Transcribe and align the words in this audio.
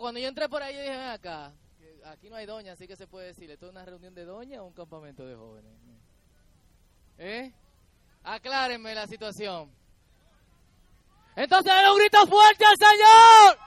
cuando 0.00 0.20
yo 0.20 0.28
entré 0.28 0.48
por 0.48 0.62
ahí, 0.62 0.74
yo 0.74 0.82
dije, 0.82 0.94
acá, 0.94 1.52
aquí 2.04 2.28
no 2.28 2.36
hay 2.36 2.46
doña, 2.46 2.72
así 2.72 2.86
que 2.86 2.96
se 2.96 3.06
puede 3.06 3.28
decir, 3.28 3.50
¿esto 3.50 3.66
es 3.66 3.72
una 3.72 3.84
reunión 3.84 4.14
de 4.14 4.24
doña 4.24 4.62
o 4.62 4.66
un 4.66 4.72
campamento 4.72 5.26
de 5.26 5.34
jóvenes? 5.34 5.72
¿Eh? 7.18 7.52
Aclárenme 8.22 8.94
la 8.94 9.06
situación. 9.06 9.70
Entonces, 11.34 11.72
un 11.90 11.98
grito 11.98 12.26
fuerte 12.26 12.64
al 12.64 12.76
Señor. 12.76 13.58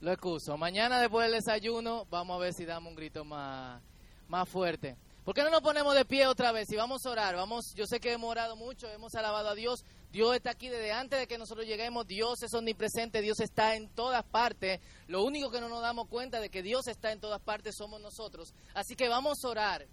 Lo 0.00 0.12
excuso. 0.12 0.56
Mañana 0.56 1.00
después 1.00 1.24
del 1.24 1.40
desayuno 1.40 2.06
vamos 2.10 2.36
a 2.36 2.40
ver 2.40 2.52
si 2.52 2.64
damos 2.64 2.90
un 2.90 2.96
grito 2.96 3.24
más, 3.24 3.82
más 4.28 4.48
fuerte. 4.48 4.96
¿Por 5.26 5.34
qué 5.34 5.42
no 5.42 5.50
nos 5.50 5.60
ponemos 5.60 5.92
de 5.96 6.04
pie 6.04 6.28
otra 6.28 6.52
vez 6.52 6.70
y 6.70 6.76
vamos 6.76 7.04
a 7.04 7.10
orar? 7.10 7.34
Vamos, 7.34 7.74
yo 7.74 7.84
sé 7.88 7.98
que 7.98 8.12
hemos 8.12 8.30
orado 8.30 8.54
mucho, 8.54 8.88
hemos 8.88 9.12
alabado 9.16 9.48
a 9.48 9.56
Dios. 9.56 9.84
Dios 10.12 10.36
está 10.36 10.50
aquí 10.50 10.68
desde 10.68 10.92
antes 10.92 11.18
de 11.18 11.26
que 11.26 11.36
nosotros 11.36 11.66
lleguemos. 11.66 12.06
Dios 12.06 12.44
es 12.44 12.54
omnipresente, 12.54 13.20
Dios 13.20 13.40
está 13.40 13.74
en 13.74 13.88
todas 13.88 14.22
partes. 14.22 14.80
Lo 15.08 15.24
único 15.24 15.50
que 15.50 15.60
no 15.60 15.68
nos 15.68 15.82
damos 15.82 16.06
cuenta 16.06 16.38
de 16.38 16.48
que 16.48 16.62
Dios 16.62 16.86
está 16.86 17.10
en 17.10 17.18
todas 17.18 17.40
partes 17.40 17.74
somos 17.74 18.00
nosotros. 18.00 18.54
Así 18.72 18.94
que 18.94 19.08
vamos 19.08 19.44
a 19.44 19.48
orar. 19.48 19.88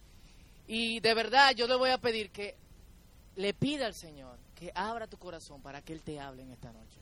Y 0.68 1.00
de 1.00 1.16
verdad 1.16 1.56
yo 1.56 1.66
le 1.66 1.78
voy 1.78 1.90
a 1.90 1.98
pedir 1.98 2.30
que 2.30 2.56
le 3.36 3.56
pida 3.56 3.88
al 3.88 3.96
Señor 3.96 4.38
que 4.54 4.72
abra 4.76 5.08
tu 5.08 5.18
corazón 5.18 5.64
para 5.64 5.82
que 5.82 5.94
Él 5.94 6.04
te 6.04 6.20
hable 6.20 6.44
en 6.44 6.52
esta 6.52 6.72
noche. 6.72 7.00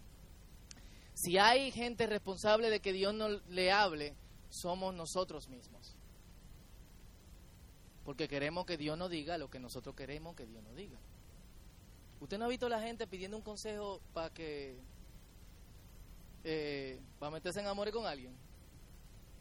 Si 1.15 1.37
hay 1.37 1.69
gente 1.71 2.07
responsable 2.07 2.69
de 2.69 2.79
que 2.79 2.93
Dios 2.93 3.13
no 3.13 3.27
le 3.27 3.73
hable, 3.73 4.15
somos 4.49 4.93
nosotros 4.93 5.49
mismos. 5.49 5.90
Porque 8.05 8.27
queremos 8.27 8.65
que 8.65 8.77
Dios 8.77 8.97
nos 8.97 9.09
diga 9.09 9.37
lo 9.37 9.49
que 9.49 9.59
nosotros 9.59 9.95
queremos 9.95 10.35
que 10.35 10.45
Dios 10.45 10.63
nos 10.63 10.75
diga. 10.75 10.97
¿Usted 12.19 12.37
no 12.37 12.45
ha 12.45 12.47
visto 12.47 12.67
a 12.67 12.69
la 12.69 12.81
gente 12.81 13.07
pidiendo 13.07 13.37
un 13.37 13.43
consejo 13.43 13.99
para 14.13 14.29
que... 14.29 14.79
Eh, 16.43 16.99
para 17.19 17.31
meterse 17.31 17.59
en 17.59 17.67
amores 17.67 17.93
con 17.93 18.05
alguien? 18.05 18.35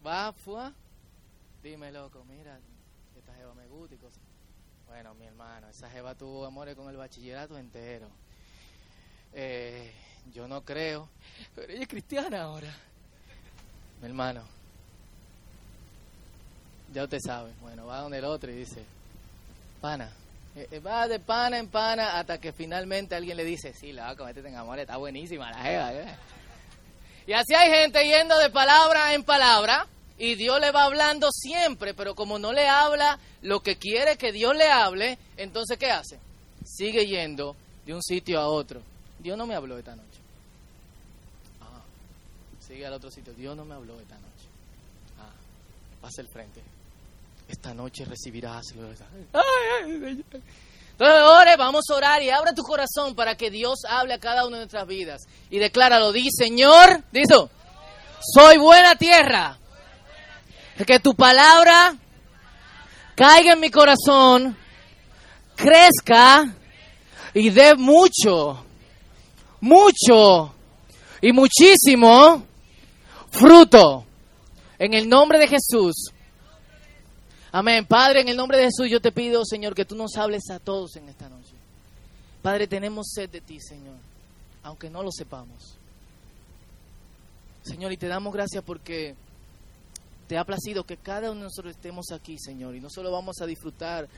Va, 0.06 0.32
fue. 0.32 0.70
Dime, 1.62 1.92
loco, 1.92 2.24
mira, 2.24 2.58
esta 3.18 3.34
jeva 3.34 3.54
me 3.54 3.66
gusta 3.66 3.94
y 3.94 3.98
cosas. 3.98 4.20
Bueno, 4.86 5.14
mi 5.14 5.26
hermano, 5.26 5.68
esa 5.68 5.88
jeva 5.90 6.14
tuvo 6.14 6.44
amores 6.44 6.74
con 6.74 6.88
el 6.88 6.96
bachillerato 6.96 7.56
entero. 7.58 8.08
Eh, 9.32 9.92
yo 10.32 10.48
no 10.48 10.64
creo, 10.64 11.08
pero 11.54 11.72
ella 11.72 11.82
es 11.82 11.88
cristiana 11.88 12.42
ahora. 12.42 12.74
Mi 14.00 14.08
hermano, 14.08 14.42
ya 16.92 17.04
usted 17.04 17.18
sabe. 17.24 17.52
Bueno, 17.60 17.86
va 17.86 18.00
donde 18.00 18.18
el 18.18 18.24
otro 18.24 18.50
y 18.50 18.56
dice, 18.56 18.84
pana. 19.80 20.10
Eh, 20.56 20.66
eh, 20.72 20.78
va 20.80 21.06
de 21.06 21.20
pana 21.20 21.58
en 21.58 21.68
pana 21.68 22.18
hasta 22.18 22.38
que 22.40 22.52
finalmente 22.52 23.14
alguien 23.14 23.36
le 23.36 23.44
dice, 23.44 23.72
sí, 23.72 23.92
la 23.92 24.12
va 24.14 24.28
a 24.28 24.30
en 24.30 24.56
amor, 24.56 24.78
está 24.78 24.96
buenísima 24.96 25.50
la 25.50 25.62
jeva. 25.62 25.94
¿eh?". 25.94 26.16
Y 27.26 27.32
así 27.32 27.54
hay 27.54 27.70
gente 27.70 28.04
yendo 28.04 28.36
de 28.38 28.50
palabra 28.50 29.14
en 29.14 29.22
palabra 29.22 29.86
y 30.18 30.34
Dios 30.34 30.60
le 30.60 30.72
va 30.72 30.84
hablando 30.84 31.30
siempre, 31.30 31.94
pero 31.94 32.14
como 32.14 32.38
no 32.38 32.52
le 32.52 32.68
habla 32.68 33.18
lo 33.42 33.60
que 33.60 33.76
quiere 33.76 34.16
que 34.16 34.32
Dios 34.32 34.56
le 34.56 34.68
hable, 34.68 35.18
entonces 35.36 35.78
¿qué 35.78 35.90
hace? 35.90 36.18
Sigue 36.64 37.06
yendo 37.06 37.54
de 37.86 37.94
un 37.94 38.02
sitio 38.02 38.40
a 38.40 38.48
otro. 38.48 38.82
Dios 39.20 39.38
no 39.38 39.46
me 39.46 39.54
habló 39.54 39.78
esta 39.78 39.94
noche. 39.94 40.20
Ah, 41.60 41.82
sigue 42.58 42.84
al 42.84 42.94
otro 42.94 43.10
sitio. 43.10 43.32
Dios 43.34 43.56
no 43.56 43.64
me 43.64 43.74
habló 43.74 43.98
esta 44.00 44.16
noche. 44.16 44.46
Ah, 45.20 45.30
pasa 46.00 46.22
el 46.22 46.28
frente 46.28 46.60
esta 47.48 47.74
noche 47.74 48.04
recibirás. 48.04 48.66
Entonces, 51.00 51.56
vamos 51.58 51.84
a 51.90 51.94
orar 51.94 52.22
y 52.22 52.30
abre 52.30 52.52
tu 52.54 52.62
corazón 52.62 53.14
para 53.14 53.36
que 53.36 53.50
Dios 53.50 53.80
hable 53.88 54.14
a 54.14 54.18
cada 54.18 54.46
una 54.46 54.58
de 54.58 54.64
nuestras 54.64 54.86
vidas. 54.86 55.22
Y 55.50 55.58
decláralo, 55.58 56.12
di, 56.12 56.28
Señor, 56.30 57.02
soy 58.34 58.58
buena 58.58 58.94
tierra. 58.96 59.58
Que 60.86 61.00
tu 61.00 61.14
palabra 61.14 61.96
caiga 63.14 63.52
en 63.52 63.60
mi 63.60 63.70
corazón, 63.70 64.56
crezca 65.54 66.54
y 67.34 67.50
dé 67.50 67.74
mucho, 67.74 68.64
mucho 69.60 70.54
y 71.20 71.32
muchísimo 71.32 72.46
fruto. 73.30 74.06
En 74.78 74.94
el 74.94 75.08
nombre 75.08 75.38
de 75.38 75.48
Jesús. 75.48 76.12
Amén. 77.52 77.84
Padre, 77.86 78.20
en 78.20 78.28
el 78.28 78.36
nombre 78.36 78.58
de 78.58 78.64
Jesús 78.64 78.88
yo 78.88 79.00
te 79.00 79.10
pido, 79.12 79.44
Señor, 79.44 79.74
que 79.74 79.84
tú 79.84 79.96
nos 79.96 80.16
hables 80.16 80.42
a 80.50 80.58
todos 80.58 80.96
en 80.96 81.08
esta 81.08 81.28
noche. 81.28 81.54
Padre, 82.42 82.66
tenemos 82.66 83.10
sed 83.12 83.28
de 83.28 83.40
ti, 83.40 83.60
Señor, 83.60 83.96
aunque 84.62 84.88
no 84.88 85.02
lo 85.02 85.10
sepamos. 85.10 85.76
Señor, 87.62 87.92
y 87.92 87.96
te 87.96 88.08
damos 88.08 88.32
gracias 88.32 88.62
porque 88.64 89.14
te 90.28 90.38
ha 90.38 90.44
placido 90.44 90.84
que 90.84 90.96
cada 90.96 91.30
uno 91.30 91.40
de 91.40 91.44
nosotros 91.46 91.74
estemos 91.74 92.06
aquí, 92.12 92.38
Señor, 92.38 92.76
y 92.76 92.80
no 92.80 92.88
solo 92.88 93.10
vamos 93.10 93.40
a 93.40 93.46
disfrutar 93.46 94.08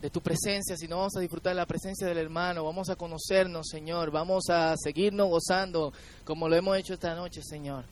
de 0.00 0.10
tu 0.10 0.20
presencia, 0.20 0.76
sino 0.76 0.96
vamos 0.96 1.16
a 1.16 1.20
disfrutar 1.20 1.52
de 1.52 1.60
la 1.60 1.66
presencia 1.66 2.06
del 2.06 2.18
hermano, 2.18 2.64
vamos 2.64 2.88
a 2.90 2.96
conocernos, 2.96 3.66
Señor, 3.68 4.10
vamos 4.10 4.44
a 4.50 4.74
seguirnos 4.76 5.28
gozando 5.28 5.92
como 6.24 6.48
lo 6.48 6.56
hemos 6.56 6.76
hecho 6.78 6.94
esta 6.94 7.14
noche, 7.14 7.40
Señor. 7.42 7.84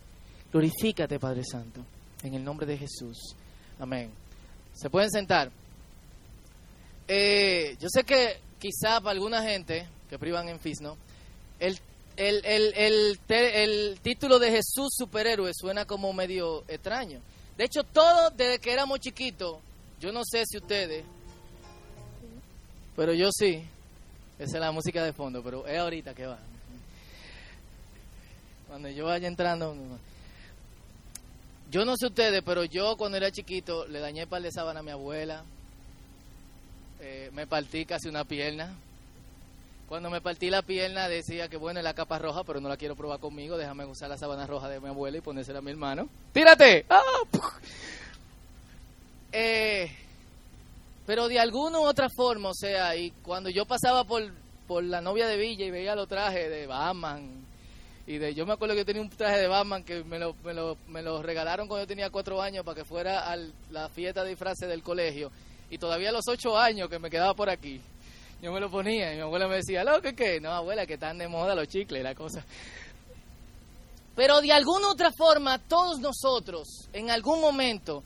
Glorifícate, 0.53 1.19
Padre 1.19 1.43
Santo, 1.45 1.83
en 2.23 2.35
el 2.35 2.43
nombre 2.43 2.67
de 2.67 2.79
Jesús. 2.79 3.35
Amén. 3.79 4.11
Se 4.73 4.91
pueden 4.91 5.11
sentar. 5.11 5.51
Eh, 7.09 7.77
yo 7.81 7.89
sé 7.91 8.05
que 8.05 8.39
quizá 8.59 9.01
para 9.01 9.11
alguna 9.11 9.43
gente 9.43 9.87
que 10.09 10.19
privan 10.19 10.49
en 10.49 10.61
Fisno, 10.61 10.97
el, 11.59 11.79
el, 12.17 12.45
el, 12.45 13.19
el, 13.29 13.99
título 14.01 14.39
de 14.39 14.51
Jesús 14.51 14.95
superhéroe 14.97 15.53
suena 15.55 15.85
como 15.85 16.13
medio 16.13 16.65
extraño. 16.69 17.21
De 17.57 17.65
hecho, 17.65 17.83
todo 17.85 18.31
desde 18.31 18.59
que 18.59 18.73
éramos 18.73 19.01
chiquitos, 19.01 19.59
yo 20.01 20.13
no 20.13 20.23
sé 20.25 20.45
si 20.47 20.59
ustedes, 20.59 21.05
pero 22.97 23.13
yo 23.13 23.31
sí, 23.33 23.63
esa 24.39 24.57
es 24.57 24.61
la 24.61 24.73
música 24.73 25.05
de 25.05 25.13
fondo, 25.13 25.43
pero 25.43 25.67
es 25.67 25.79
ahorita 25.79 26.15
que 26.15 26.27
va. 26.27 26.39
Cuando 28.69 28.89
yo 28.89 29.07
vaya 29.07 29.27
entrando, 29.27 29.75
yo 31.71 31.85
no 31.85 31.97
sé 31.97 32.07
ustedes, 32.07 32.43
pero 32.45 32.65
yo 32.65 32.97
cuando 32.97 33.17
era 33.17 33.31
chiquito 33.31 33.87
le 33.87 34.01
dañé 34.01 34.23
el 34.23 34.29
par 34.29 34.43
de 34.43 34.51
sábana 34.51 34.81
a 34.81 34.83
mi 34.83 34.91
abuela. 34.91 35.45
Eh, 37.01 37.31
me 37.33 37.47
partí 37.47 37.87
casi 37.87 38.09
una 38.09 38.25
pierna. 38.25 38.75
Cuando 39.89 40.11
me 40.11 40.21
partí 40.21 40.51
la 40.51 40.63
pierna 40.63 41.09
decía 41.09 41.49
que 41.49 41.57
bueno, 41.57 41.81
es 41.81 41.85
la 41.85 41.95
capa 41.95 42.19
roja, 42.19 42.45
pero 42.45 42.61
no 42.61 42.69
la 42.69 42.77
quiero 42.77 42.97
probar 42.97 43.21
conmigo. 43.21 43.57
Déjame 43.57 43.85
usar 43.85 44.09
la 44.09 44.19
sábana 44.19 44.47
roja 44.47 44.69
de 44.69 44.81
mi 44.81 44.89
abuela 44.89 45.19
y 45.19 45.21
ponérsela 45.21 45.61
a 45.61 45.63
mi 45.63 45.71
hermano. 45.71 46.09
¡Tírate! 46.33 46.87
¡Ah! 46.89 47.01
Eh, 49.33 49.89
pero 51.07 51.29
de 51.29 51.39
alguna 51.39 51.79
u 51.79 51.83
otra 51.83 52.09
forma, 52.09 52.49
o 52.49 52.55
sea, 52.55 52.97
y 52.97 53.13
cuando 53.23 53.49
yo 53.49 53.65
pasaba 53.65 54.03
por, 54.03 54.29
por 54.67 54.83
la 54.83 55.01
novia 55.01 55.29
de 55.29 55.37
Villa 55.37 55.65
y 55.65 55.71
veía 55.71 55.95
los 55.95 56.09
trajes 56.09 56.51
de 56.51 56.67
Batman, 56.67 57.45
y 58.11 58.19
de, 58.19 58.35
yo 58.35 58.45
me 58.45 58.55
acuerdo 58.55 58.75
que 58.75 58.81
yo 58.81 58.85
tenía 58.85 59.03
un 59.03 59.09
traje 59.09 59.39
de 59.39 59.47
Batman 59.47 59.85
que 59.85 60.03
me 60.03 60.19
lo, 60.19 60.35
me 60.43 60.53
lo, 60.53 60.77
me 60.89 61.01
lo 61.01 61.23
regalaron 61.23 61.69
cuando 61.69 61.85
yo 61.85 61.87
tenía 61.87 62.11
cuatro 62.11 62.43
años 62.43 62.65
para 62.65 62.75
que 62.75 62.85
fuera 62.85 63.33
a 63.33 63.37
la 63.71 63.89
fiesta 63.89 64.25
de 64.25 64.31
disfraces 64.31 64.69
del 64.69 64.83
colegio. 64.83 65.31
Y 65.71 65.79
todavía 65.79 66.09
a 66.09 66.13
los 66.13 66.27
ocho 66.27 66.59
años 66.59 66.89
que 66.89 66.99
me 66.99 67.09
quedaba 67.09 67.35
por 67.35 67.49
aquí, 67.49 67.81
yo 68.43 68.51
me 68.51 68.59
lo 68.59 68.69
ponía 68.69 69.13
y 69.13 69.15
mi 69.15 69.23
abuela 69.23 69.47
me 69.47 69.55
decía, 69.55 69.85
¿lo 69.85 70.03
que 70.03 70.17
qué? 70.17 70.41
No, 70.41 70.51
abuela, 70.51 70.87
que 70.87 70.95
están 70.95 71.19
de 71.19 71.29
moda 71.29 71.55
los 71.55 71.69
chicles 71.69 72.01
y 72.01 72.03
la 72.03 72.17
cosa. 72.17 72.45
Pero 74.17 74.41
de 74.41 74.53
alguna 74.55 74.89
otra 74.89 75.13
forma, 75.13 75.61
todos 75.61 76.01
nosotros, 76.01 76.89
en 76.93 77.13
algún 77.13 77.41
momento, 77.41 78.03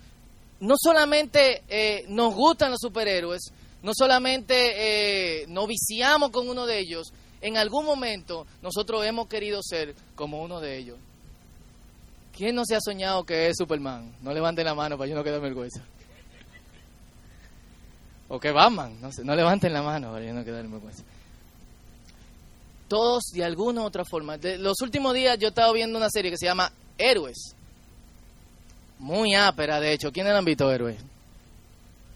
no 0.60 0.74
solamente 0.76 1.62
eh, 1.66 2.04
nos 2.08 2.34
gustan 2.34 2.72
los 2.72 2.80
superhéroes, 2.80 3.54
no 3.82 3.92
solamente 3.94 5.40
eh, 5.40 5.46
nos 5.48 5.66
viciamos 5.66 6.28
con 6.28 6.46
uno 6.46 6.66
de 6.66 6.78
ellos, 6.78 7.10
en 7.40 7.56
algún 7.56 7.84
momento 7.84 8.46
nosotros 8.62 9.04
hemos 9.04 9.28
querido 9.28 9.62
ser 9.62 9.94
como 10.14 10.42
uno 10.42 10.60
de 10.60 10.78
ellos. 10.78 10.98
¿Quién 12.36 12.54
no 12.56 12.64
se 12.64 12.74
ha 12.74 12.80
soñado 12.80 13.24
que 13.24 13.48
es 13.48 13.56
Superman? 13.56 14.12
No 14.22 14.32
levanten 14.32 14.64
la 14.64 14.74
mano 14.74 14.98
para 14.98 15.08
yo 15.08 15.14
no 15.14 15.22
quedarme 15.22 15.48
vergüenza. 15.48 15.82
O 18.28 18.40
que 18.40 18.50
Batman, 18.50 19.00
no, 19.00 19.12
sé, 19.12 19.24
no 19.24 19.36
levanten 19.36 19.72
la 19.72 19.82
mano 19.82 20.10
para 20.10 20.24
yo 20.24 20.34
no 20.34 20.44
quedarme 20.44 20.72
vergüenza. 20.72 21.04
Todos 22.88 23.24
de 23.32 23.44
alguna 23.44 23.82
u 23.82 23.84
otra 23.84 24.04
forma. 24.04 24.36
De 24.36 24.58
los 24.58 24.80
últimos 24.80 25.14
días 25.14 25.38
yo 25.38 25.48
estaba 25.48 25.72
viendo 25.72 25.96
una 25.96 26.10
serie 26.10 26.30
que 26.30 26.38
se 26.38 26.46
llama 26.46 26.72
Héroes. 26.98 27.54
Muy 28.98 29.34
ápera, 29.34 29.80
de 29.80 29.92
hecho. 29.92 30.10
¿Quiénes 30.12 30.32
han 30.32 30.44
visto 30.44 30.70
Héroes? 30.72 30.96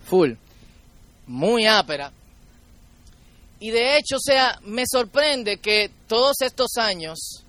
Full. 0.06 0.32
Muy 1.26 1.66
ápera. 1.66 2.12
Y 3.60 3.70
de 3.70 3.96
hecho, 3.96 4.16
o 4.16 4.20
sea, 4.20 4.58
me 4.62 4.84
sorprende 4.86 5.58
que 5.58 5.90
todos 6.06 6.40
estos 6.40 6.76
años 6.76 7.44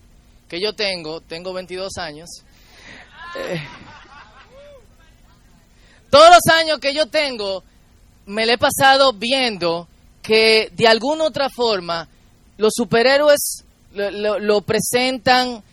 que 0.47 0.59
yo 0.59 0.73
tengo, 0.73 1.21
tengo 1.21 1.53
22 1.53 1.97
años, 1.97 2.29
eh, 3.35 3.61
todos 6.09 6.29
los 6.29 6.55
años 6.55 6.79
que 6.79 6.93
yo 6.93 7.05
tengo, 7.05 7.63
me 8.25 8.45
le 8.45 8.53
he 8.53 8.57
pasado 8.57 9.13
viendo 9.13 9.87
que 10.23 10.71
de 10.73 10.87
alguna 10.87 11.25
otra 11.25 11.49
forma 11.49 12.07
los 12.57 12.73
superhéroes 12.75 13.63
lo, 13.93 14.61
presentan 14.61 15.63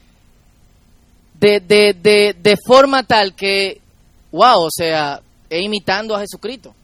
de, 1.35 1.61
de, 1.61 1.95
de, 1.95 2.37
de 2.39 2.57
forma 2.67 3.03
tal 3.03 3.35
que, 3.35 3.81
wow, 4.33 4.65
o 4.65 4.71
sea, 4.71 5.21
es 5.49 5.63
imitando 5.63 6.15
a 6.15 6.21
Jesucristo. 6.21 6.75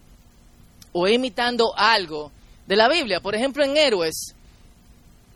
O 0.92 1.08
imitando 1.08 1.72
algo 1.76 2.30
de 2.72 2.76
la 2.76 2.88
Biblia. 2.88 3.20
Por 3.20 3.34
ejemplo, 3.34 3.62
en 3.62 3.76
Héroes, 3.76 4.34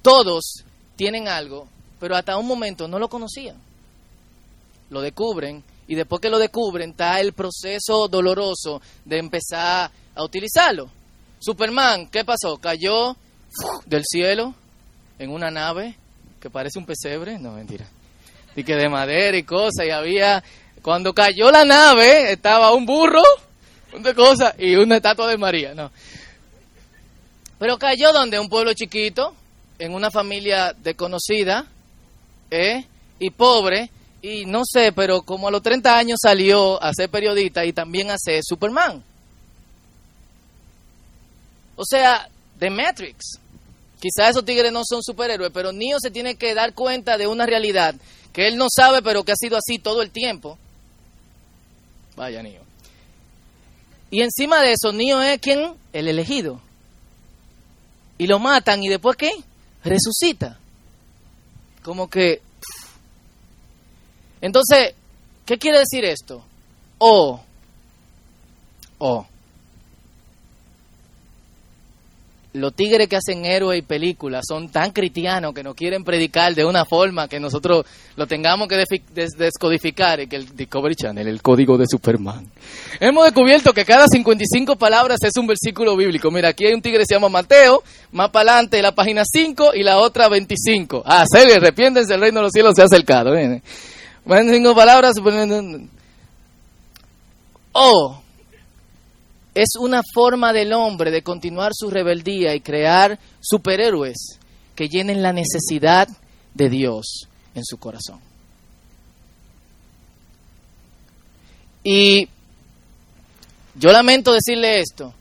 todos 0.00 0.64
tienen 0.96 1.28
algo, 1.28 1.68
pero 2.00 2.16
hasta 2.16 2.38
un 2.38 2.46
momento 2.46 2.88
no 2.88 2.98
lo 2.98 3.08
conocían. 3.10 3.56
Lo 4.88 5.02
descubren 5.02 5.62
y 5.86 5.94
después 5.94 6.22
que 6.22 6.30
lo 6.30 6.38
descubren 6.38 6.90
está 6.90 7.20
el 7.20 7.34
proceso 7.34 8.08
doloroso 8.08 8.80
de 9.04 9.18
empezar 9.18 9.90
a 10.14 10.24
utilizarlo. 10.24 10.88
Superman, 11.38 12.06
¿qué 12.06 12.24
pasó? 12.24 12.56
Cayó 12.56 13.14
del 13.84 14.02
cielo 14.06 14.54
en 15.18 15.30
una 15.30 15.50
nave 15.50 15.94
que 16.40 16.48
parece 16.48 16.78
un 16.78 16.86
pesebre, 16.86 17.38
no 17.38 17.52
mentira, 17.52 17.86
y 18.54 18.64
que 18.64 18.76
de 18.76 18.88
madera 18.88 19.36
y 19.36 19.42
cosas, 19.42 19.84
y 19.86 19.90
había, 19.90 20.42
cuando 20.80 21.12
cayó 21.12 21.50
la 21.50 21.66
nave, 21.66 22.32
estaba 22.32 22.72
un 22.72 22.86
burro, 22.86 23.22
de 23.98 24.14
cosas, 24.14 24.54
y 24.58 24.74
una 24.76 24.96
estatua 24.96 25.28
de 25.28 25.36
María, 25.36 25.74
no. 25.74 25.90
Pero 27.58 27.78
cayó 27.78 28.12
donde 28.12 28.38
un 28.38 28.48
pueblo 28.48 28.72
chiquito, 28.74 29.34
en 29.78 29.94
una 29.94 30.10
familia 30.10 30.72
desconocida, 30.72 31.66
¿eh? 32.50 32.84
y 33.18 33.30
pobre, 33.30 33.90
y 34.22 34.44
no 34.46 34.62
sé, 34.64 34.92
pero 34.92 35.22
como 35.22 35.48
a 35.48 35.50
los 35.50 35.62
30 35.62 35.96
años 35.96 36.18
salió 36.22 36.82
a 36.82 36.92
ser 36.92 37.08
periodista 37.08 37.64
y 37.64 37.72
también 37.72 38.10
a 38.10 38.16
ser 38.18 38.42
Superman. 38.42 39.02
O 41.76 41.84
sea, 41.84 42.28
The 42.58 42.70
Matrix. 42.70 43.38
Quizás 44.00 44.30
esos 44.30 44.44
tigres 44.44 44.72
no 44.72 44.82
son 44.88 45.02
superhéroes, 45.02 45.50
pero 45.52 45.72
Neo 45.72 45.98
se 46.00 46.10
tiene 46.10 46.36
que 46.36 46.54
dar 46.54 46.74
cuenta 46.74 47.16
de 47.16 47.26
una 47.26 47.46
realidad 47.46 47.94
que 48.32 48.48
él 48.48 48.56
no 48.56 48.66
sabe, 48.68 49.00
pero 49.00 49.24
que 49.24 49.32
ha 49.32 49.36
sido 49.36 49.56
así 49.56 49.78
todo 49.78 50.02
el 50.02 50.10
tiempo. 50.10 50.58
Vaya 52.16 52.42
Neo. 52.42 52.62
Y 54.10 54.22
encima 54.22 54.60
de 54.60 54.72
eso, 54.72 54.92
Neo 54.92 55.20
es 55.22 55.38
quien? 55.40 55.74
El 55.92 56.08
elegido. 56.08 56.60
Y 58.18 58.26
lo 58.26 58.38
matan 58.38 58.82
y 58.82 58.88
después 58.88 59.16
qué? 59.16 59.30
Resucita. 59.84 60.58
Como 61.82 62.08
que... 62.08 62.40
Entonces, 64.40 64.94
¿qué 65.44 65.58
quiere 65.58 65.78
decir 65.78 66.04
esto? 66.04 66.42
O, 66.98 67.40
o, 68.98 69.26
los 72.56 72.74
tigres 72.74 73.08
que 73.08 73.16
hacen 73.16 73.44
héroes 73.44 73.78
y 73.78 73.82
películas 73.82 74.44
son 74.48 74.68
tan 74.68 74.90
cristianos 74.90 75.54
que 75.54 75.62
nos 75.62 75.74
quieren 75.74 76.04
predicar 76.04 76.54
de 76.54 76.64
una 76.64 76.84
forma 76.84 77.28
que 77.28 77.38
nosotros 77.38 77.84
lo 78.16 78.26
tengamos 78.26 78.68
que 78.68 78.84
descodificar 79.12 80.20
y 80.20 80.26
que 80.26 80.36
el 80.36 80.56
Discovery 80.56 80.94
Channel, 80.94 81.28
el 81.28 81.42
código 81.42 81.76
de 81.76 81.86
Superman. 81.86 82.46
Hemos 82.98 83.24
descubierto 83.24 83.72
que 83.72 83.84
cada 83.84 84.06
55 84.06 84.76
palabras 84.76 85.18
es 85.22 85.36
un 85.36 85.46
versículo 85.46 85.96
bíblico. 85.96 86.30
Mira, 86.30 86.48
aquí 86.48 86.66
hay 86.66 86.74
un 86.74 86.82
tigre 86.82 87.00
que 87.00 87.06
se 87.06 87.14
llama 87.14 87.28
Mateo, 87.28 87.82
más 88.12 88.30
para 88.30 88.52
adelante 88.52 88.80
la 88.82 88.94
página 88.94 89.22
5 89.24 89.72
y 89.74 89.82
la 89.82 89.98
otra 89.98 90.28
25. 90.28 91.02
Ah, 91.04 91.24
serio, 91.30 91.56
arrepiéntense, 91.56 92.14
el 92.14 92.20
reino 92.20 92.40
de 92.40 92.44
los 92.44 92.52
cielos 92.52 92.72
se 92.74 92.82
ha 92.82 92.86
acercado. 92.86 93.32
25 93.32 94.74
palabras. 94.74 95.14
Oh, 97.72 98.22
es 99.56 99.70
una 99.80 100.02
forma 100.12 100.52
del 100.52 100.74
hombre 100.74 101.10
de 101.10 101.22
continuar 101.22 101.72
su 101.74 101.88
rebeldía 101.88 102.54
y 102.54 102.60
crear 102.60 103.18
superhéroes 103.40 104.38
que 104.74 104.86
llenen 104.86 105.22
la 105.22 105.32
necesidad 105.32 106.08
de 106.52 106.68
Dios 106.68 107.26
en 107.54 107.64
su 107.64 107.78
corazón. 107.78 108.20
Y 111.82 112.28
yo 113.76 113.92
lamento 113.92 114.34
decirle 114.34 114.80
esto, 114.80 115.14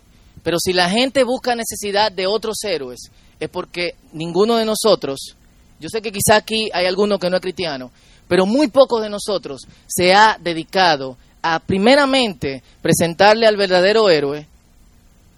pero 0.44 0.58
si 0.60 0.74
la 0.74 0.90
gente 0.90 1.24
busca 1.24 1.56
necesidad 1.56 2.12
de 2.12 2.28
otros 2.28 2.58
héroes, 2.66 3.10
es 3.40 3.48
porque 3.48 3.96
ninguno 4.12 4.58
de 4.58 4.66
nosotros, 4.66 5.38
yo 5.80 5.88
sé 5.88 6.02
que 6.02 6.12
quizá 6.12 6.36
aquí 6.36 6.70
hay 6.74 6.88
alguno 6.88 7.20
que 7.20 7.30
no 7.30 7.38
es 7.38 7.42
cristiano, 7.42 7.90
pero 8.28 8.46
muy 8.46 8.68
pocos 8.68 9.02
de 9.02 9.10
nosotros 9.10 9.62
se 9.88 10.14
ha 10.14 10.38
dedicado 10.42 11.16
a 11.48 11.60
primeramente 11.60 12.64
presentarle 12.82 13.46
al 13.46 13.56
verdadero 13.56 14.10
héroe, 14.10 14.48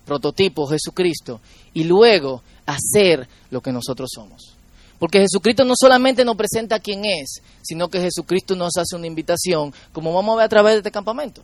prototipo 0.06 0.66
Jesucristo, 0.66 1.42
y 1.74 1.84
luego 1.84 2.42
hacer 2.66 3.28
lo 3.52 3.60
que 3.60 3.74
nosotros 3.74 4.10
somos. 4.16 4.54
Porque 5.00 5.20
Jesucristo 5.20 5.66
no 5.66 5.74
solamente 5.78 6.24
nos 6.24 6.38
presenta 6.38 6.80
quién 6.80 7.04
es, 7.04 7.42
sino 7.62 7.90
que 7.90 8.00
Jesucristo 8.00 8.56
nos 8.56 8.78
hace 8.78 8.96
una 8.96 9.06
invitación, 9.06 9.74
como 9.92 10.14
vamos 10.14 10.36
a 10.36 10.38
ver 10.38 10.46
a 10.46 10.50
través 10.50 10.74
de 10.76 10.78
este 10.78 10.92
campamento. 10.92 11.44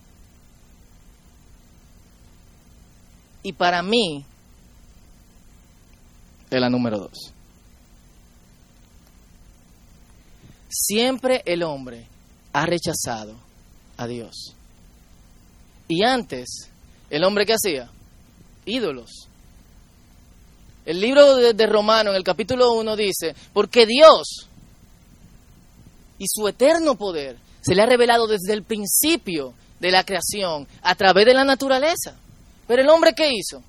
Y 3.44 3.52
para 3.52 3.84
mí, 3.84 4.24
es 6.50 6.62
la 6.62 6.70
número 6.70 7.00
dos. 7.00 7.34
Siempre 10.70 11.44
el 11.46 11.64
hombre 11.64 12.08
ha 12.54 12.66
rechazado 12.66 13.36
a 13.98 14.08
Dios. 14.08 14.56
Y 15.88 16.04
antes, 16.04 16.70
¿el 17.10 17.24
hombre 17.24 17.46
qué 17.46 17.54
hacía? 17.54 17.90
Ídolos. 18.66 19.28
El 20.86 21.00
libro 21.00 21.36
de, 21.36 21.54
de 21.54 21.68
Romano, 21.68 22.12
en 22.12 22.16
el 22.16 22.24
capítulo 22.24 22.74
1, 22.74 22.96
dice, 22.96 23.36
porque 23.54 23.86
Dios 23.86 24.48
y 26.18 26.26
su 26.28 26.48
eterno 26.48 26.96
poder 26.96 27.38
se 27.62 27.76
le 27.76 27.82
ha 27.82 27.86
revelado 27.86 28.28
desde 28.28 28.54
el 28.54 28.64
principio 28.64 29.54
de 29.80 29.92
la 29.92 30.06
creación 30.06 30.68
a 30.82 30.96
través 30.96 31.26
de 31.26 31.34
la 31.34 31.44
naturaleza. 31.44 32.16
Pero 32.68 32.82
el 32.82 32.90
hombre 32.90 33.14
qué 33.14 33.30
hizo? 33.34 33.62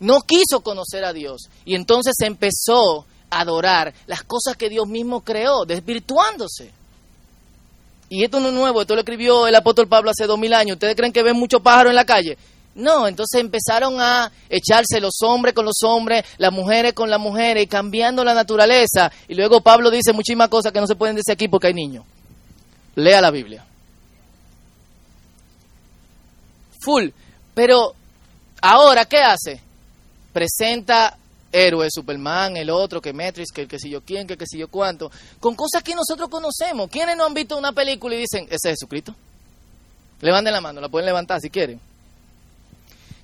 No 0.00 0.20
quiso 0.20 0.60
conocer 0.60 1.04
a 1.04 1.12
Dios 1.12 1.48
y 1.64 1.74
entonces 1.74 2.14
empezó 2.20 3.06
a 3.30 3.40
adorar 3.40 3.92
las 4.06 4.22
cosas 4.22 4.56
que 4.56 4.68
Dios 4.68 4.86
mismo 4.86 5.22
creó, 5.22 5.64
desvirtuándose. 5.64 6.72
Y 8.08 8.24
esto 8.24 8.40
no 8.40 8.48
es 8.48 8.54
nuevo, 8.54 8.80
esto 8.80 8.94
lo 8.94 9.00
escribió 9.00 9.46
el 9.46 9.54
apóstol 9.54 9.86
Pablo 9.86 10.10
hace 10.10 10.26
dos 10.26 10.38
mil 10.38 10.54
años. 10.54 10.76
¿Ustedes 10.76 10.96
creen 10.96 11.12
que 11.12 11.22
ven 11.22 11.36
muchos 11.36 11.60
pájaros 11.60 11.90
en 11.90 11.96
la 11.96 12.06
calle? 12.06 12.38
No, 12.74 13.08
entonces 13.08 13.40
empezaron 13.40 14.00
a 14.00 14.30
echarse 14.48 15.00
los 15.00 15.20
hombres 15.22 15.52
con 15.52 15.64
los 15.64 15.82
hombres, 15.82 16.24
las 16.38 16.52
mujeres 16.52 16.92
con 16.92 17.10
las 17.10 17.18
mujeres, 17.18 17.64
y 17.64 17.66
cambiando 17.66 18.22
la 18.24 18.34
naturaleza. 18.34 19.10
Y 19.26 19.34
luego 19.34 19.60
Pablo 19.60 19.90
dice 19.90 20.12
muchísimas 20.12 20.48
cosas 20.48 20.72
que 20.72 20.80
no 20.80 20.86
se 20.86 20.94
pueden 20.94 21.16
decir 21.16 21.32
aquí 21.32 21.48
porque 21.48 21.66
hay 21.66 21.74
niños. 21.74 22.04
Lea 22.94 23.20
la 23.20 23.30
Biblia. 23.30 23.64
Full. 26.80 27.08
Pero 27.52 27.94
ahora, 28.60 29.04
¿qué 29.06 29.18
hace? 29.18 29.60
Presenta 30.32 31.18
héroe, 31.52 31.88
Superman, 31.90 32.56
el 32.56 32.70
otro, 32.70 33.00
que 33.00 33.12
Matrix, 33.12 33.50
que 33.52 33.62
el 33.62 33.68
que 33.68 33.78
sé 33.78 33.88
yo 33.88 34.02
quién, 34.02 34.26
que 34.26 34.34
el 34.34 34.38
que 34.38 34.46
sé 34.46 34.58
yo 34.58 34.68
cuánto, 34.68 35.10
con 35.40 35.54
cosas 35.54 35.82
que 35.82 35.94
nosotros 35.94 36.28
conocemos. 36.28 36.88
¿Quiénes 36.90 37.16
no 37.16 37.24
han 37.24 37.34
visto 37.34 37.56
una 37.56 37.72
película 37.72 38.14
y 38.14 38.18
dicen, 38.18 38.44
ese 38.44 38.70
es 38.70 38.78
Jesucristo? 38.80 39.14
Levanten 40.20 40.52
la 40.52 40.60
mano, 40.60 40.80
la 40.80 40.88
pueden 40.88 41.06
levantar 41.06 41.40
si 41.40 41.50
quieren. 41.50 41.80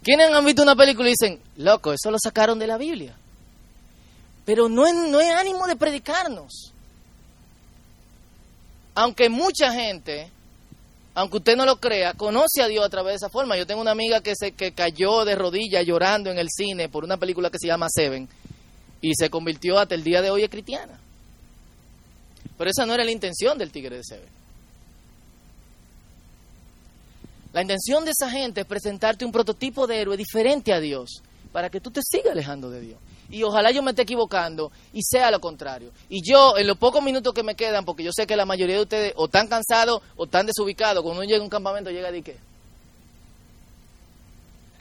¿Quiénes 0.03 0.31
han 0.31 0.45
visto 0.45 0.63
una 0.63 0.77
película 0.77 1.09
y 1.09 1.13
dicen, 1.13 1.41
loco, 1.57 1.93
eso 1.93 2.11
lo 2.11 2.19
sacaron 2.23 2.59
de 2.59 2.67
la 2.67 2.77
Biblia? 2.77 3.17
Pero 4.45 4.69
no 4.69 4.87
es, 4.87 4.95
no 4.95 5.21
es 5.21 5.31
ánimo 5.31 5.67
de 5.67 5.77
predicarnos. 5.77 6.73
Aunque 8.95 9.29
mucha 9.29 9.73
gente 9.73 10.31
aunque 11.15 11.37
usted 11.37 11.57
no 11.57 11.65
lo 11.65 11.77
crea, 11.77 12.15
conoce 12.15 12.61
a 12.61 12.67
Dios 12.67 12.85
a 12.85 12.89
través 12.89 13.13
de 13.13 13.17
esa 13.17 13.29
forma. 13.29 13.57
Yo 13.57 13.67
tengo 13.67 13.81
una 13.81 13.93
amiga 13.93 14.21
que 14.21 14.35
se 14.35 14.53
que 14.53 14.73
cayó 14.73 15.25
de 15.25 15.37
rodillas 15.37 15.87
llorando 15.87 16.31
en 16.31 16.39
el 16.39 16.49
cine 16.51 16.89
por 16.89 17.05
una 17.05 17.17
película 17.17 17.51
que 17.51 17.59
se 17.59 17.69
llama 17.69 17.87
Seven 17.89 18.29
y 19.01 19.13
se 19.15 19.31
convirtió 19.31 19.79
hasta 19.79 19.95
el 19.95 20.03
día 20.03 20.21
de 20.23 20.31
hoy 20.31 20.43
en 20.43 20.51
cristiana. 20.51 20.99
Pero 22.59 22.71
esa 22.71 22.85
no 22.85 22.95
era 22.95 23.05
la 23.05 23.13
intención 23.13 23.57
del 23.57 23.71
tigre 23.71 23.97
de 23.97 24.05
Seven. 24.05 24.29
La 27.53 27.63
intención 27.63 28.05
de 28.05 28.11
esa 28.11 28.29
gente 28.29 28.63
es 28.63 28.67
presentarte 28.67 29.25
un 29.25 29.31
prototipo 29.31 29.87
de 29.87 30.01
héroe 30.01 30.17
diferente 30.17 30.73
a 30.73 30.81
Dios 30.81 31.23
para 31.53 31.71
que 31.71 31.81
tú 31.81 31.93
te 31.93 32.01
sigas 32.03 32.33
alejando 32.33 32.69
de 32.71 32.81
Dios 32.81 32.99
y 33.35 33.43
ojalá 33.43 33.73
yo 33.73 33.83
me 33.83 33.91
esté 33.91 34.03
equivocando 34.03 34.71
y 34.93 35.03
sea 35.03 35.29
lo 35.33 35.41
contrario. 35.41 35.91
Y 36.09 36.23
yo, 36.23 36.57
en 36.57 36.69
los 36.69 36.79
pocos 36.79 37.03
minutos 37.03 37.35
que 37.35 37.43
me 37.43 37.57
quedan, 37.57 37.85
porque 37.85 38.05
yo 38.05 38.13
sé 38.13 38.29
que 38.29 38.37
la 38.37 38.47
mayoría 38.47 38.77
de 38.77 38.83
ustedes 38.83 39.13
o 39.17 39.25
están 39.25 39.49
cansados 39.49 40.01
o 40.15 40.25
están 40.25 40.47
desubicados, 40.47 41.03
cuando 41.03 41.21
uno 41.21 41.29
llega 41.29 41.41
a 41.41 41.43
un 41.43 41.51
campamento 41.51 41.91
llega 41.91 42.13
de 42.13 42.23
qué? 42.23 42.37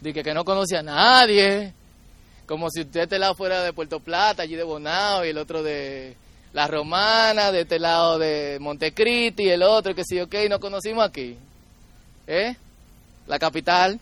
De 0.02 0.14
que, 0.14 0.34
no 0.36 0.46
conoce 0.46 0.78
a 0.78 0.84
nadie, 0.84 1.74
como 2.46 2.70
si 2.70 2.82
usted 2.82 3.02
este 3.02 3.18
lado 3.18 3.34
fuera 3.34 3.64
de 3.64 3.74
Puerto 3.74 4.00
Plata, 4.00 4.44
allí 4.44 4.56
de 4.56 4.64
Bonao, 4.64 5.26
y 5.26 5.30
el 5.30 5.38
otro 5.40 5.64
de 5.64 6.16
La 6.54 6.68
Romana, 6.68 7.52
de 7.52 7.62
este 7.62 7.80
lado 7.80 8.20
de 8.20 8.60
Montecristi, 8.62 9.46
y 9.46 9.50
el 9.50 9.64
otro 9.64 9.96
que 9.96 10.04
sí, 10.04 10.20
ok, 10.20 10.36
no 10.48 10.60
conocimos 10.60 11.04
aquí. 11.04 11.38
¿Eh? 12.28 12.56
La 13.26 13.40
capital. 13.40 14.00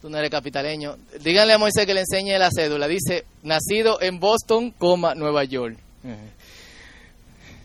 Tú 0.00 0.08
no 0.08 0.18
eres 0.18 0.30
capitaleño. 0.30 0.96
Díganle 1.20 1.54
a 1.54 1.58
Moisés 1.58 1.84
que 1.84 1.94
le 1.94 2.00
enseñe 2.00 2.38
la 2.38 2.50
cédula. 2.50 2.86
Dice, 2.86 3.24
nacido 3.42 4.00
en 4.00 4.20
Boston, 4.20 4.70
coma, 4.70 5.14
Nueva 5.14 5.44
York. 5.44 5.76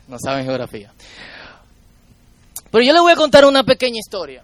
No 0.07 0.17
saben 0.19 0.45
geografía. 0.45 0.91
Pero 2.71 2.83
yo 2.83 2.91
le 2.91 2.99
voy 3.01 3.11
a 3.11 3.15
contar 3.15 3.45
una 3.45 3.63
pequeña 3.63 3.99
historia. 3.99 4.43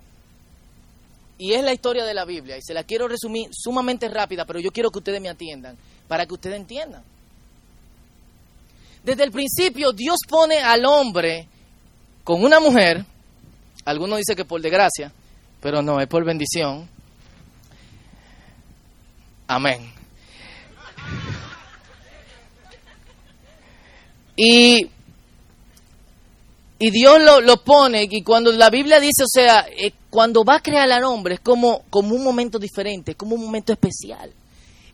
Y 1.40 1.54
es 1.54 1.64
la 1.64 1.74
historia 1.74 2.06
de 2.06 2.14
la 2.14 2.26
Biblia. 2.26 2.58
Y 2.58 2.62
se 2.62 2.74
la 2.74 2.84
quiero 2.84 3.08
resumir 3.08 3.50
sumamente 3.52 4.08
rápida, 4.08 4.46
pero 4.46 4.60
yo 4.60 4.72
quiero 4.72 4.92
que 4.92 5.00
ustedes 5.00 5.20
me 5.20 5.30
atiendan, 5.30 5.78
para 6.08 6.26
que 6.26 6.34
ustedes 6.34 6.58
entiendan. 6.58 7.02
Desde 9.04 9.24
el 9.24 9.32
principio 9.32 9.94
Dios 9.94 10.18
pone 10.28 10.60
al 10.60 10.86
hombre 10.86 11.48
con 12.24 12.44
una 12.44 12.60
mujer, 12.60 13.06
algunos 13.86 14.20
dicen 14.20 14.36
que 14.36 14.46
por 14.46 14.62
desgracia, 14.62 15.12
pero 15.62 15.82
no, 15.82 16.00
es 16.00 16.08
por 16.08 16.24
bendición. 16.24 16.88
Amén. 19.50 19.92
Y, 24.36 24.88
y 26.78 26.92
Dios 26.92 27.20
lo, 27.20 27.42
lo, 27.42 27.58
pone, 27.64 28.08
y 28.10 28.22
cuando 28.22 28.52
la 28.52 28.70
Biblia 28.70 29.00
dice, 29.00 29.24
o 29.24 29.28
sea, 29.28 29.66
eh, 29.76 29.92
cuando 30.12 30.44
va 30.44 30.58
a 30.58 30.62
crear 30.62 30.90
al 30.92 31.04
hombre 31.04 31.34
es 31.34 31.40
como, 31.40 31.82
como 31.90 32.14
un 32.14 32.24
momento 32.24 32.60
diferente, 32.60 33.16
como 33.16 33.34
un 33.36 33.44
momento 33.44 33.74
especial. 33.74 34.32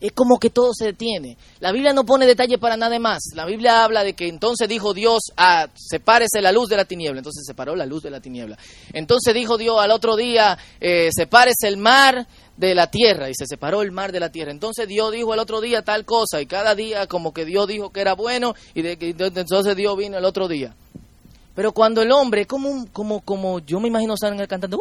Es 0.00 0.12
como 0.12 0.38
que 0.38 0.50
todo 0.50 0.72
se 0.74 0.86
detiene. 0.86 1.36
La 1.60 1.72
Biblia 1.72 1.92
no 1.92 2.04
pone 2.04 2.26
detalle 2.26 2.58
para 2.58 2.76
nada 2.76 2.98
más. 2.98 3.30
La 3.34 3.46
Biblia 3.46 3.84
habla 3.84 4.04
de 4.04 4.14
que 4.14 4.28
entonces 4.28 4.68
dijo 4.68 4.92
Dios, 4.94 5.32
ah, 5.36 5.68
sepárese 5.74 6.40
la 6.42 6.52
luz 6.52 6.68
de 6.68 6.76
la 6.76 6.84
tiniebla. 6.84 7.20
Entonces 7.20 7.44
separó 7.46 7.74
la 7.76 7.86
luz 7.86 8.02
de 8.02 8.10
la 8.10 8.20
tiniebla. 8.20 8.58
Entonces 8.92 9.32
dijo 9.34 9.56
Dios 9.56 9.78
al 9.80 9.90
otro 9.90 10.16
día, 10.16 10.58
eh, 10.80 11.08
sepárese 11.12 11.68
el 11.68 11.76
mar 11.76 12.26
de 12.56 12.74
la 12.74 12.90
tierra. 12.90 13.30
Y 13.30 13.34
se 13.34 13.46
separó 13.46 13.82
el 13.82 13.92
mar 13.92 14.12
de 14.12 14.20
la 14.20 14.30
tierra. 14.30 14.50
Entonces 14.50 14.86
Dios 14.86 15.12
dijo 15.12 15.32
el 15.34 15.40
otro 15.40 15.60
día 15.60 15.82
tal 15.82 16.04
cosa. 16.04 16.40
Y 16.40 16.46
cada 16.46 16.74
día 16.74 17.06
como 17.06 17.32
que 17.32 17.44
Dios 17.44 17.66
dijo 17.66 17.90
que 17.90 18.00
era 18.00 18.14
bueno. 18.14 18.54
Y 18.74 18.82
de, 18.82 18.96
entonces 19.00 19.76
Dios 19.76 19.96
vino 19.96 20.18
el 20.18 20.24
otro 20.24 20.48
día. 20.48 20.74
Pero 21.54 21.72
cuando 21.72 22.02
el 22.02 22.12
hombre, 22.12 22.46
como, 22.46 22.86
como, 22.92 23.22
como 23.22 23.60
yo 23.60 23.80
me 23.80 23.88
imagino 23.88 24.14
en 24.22 24.40
el 24.40 24.46
cantando, 24.46 24.78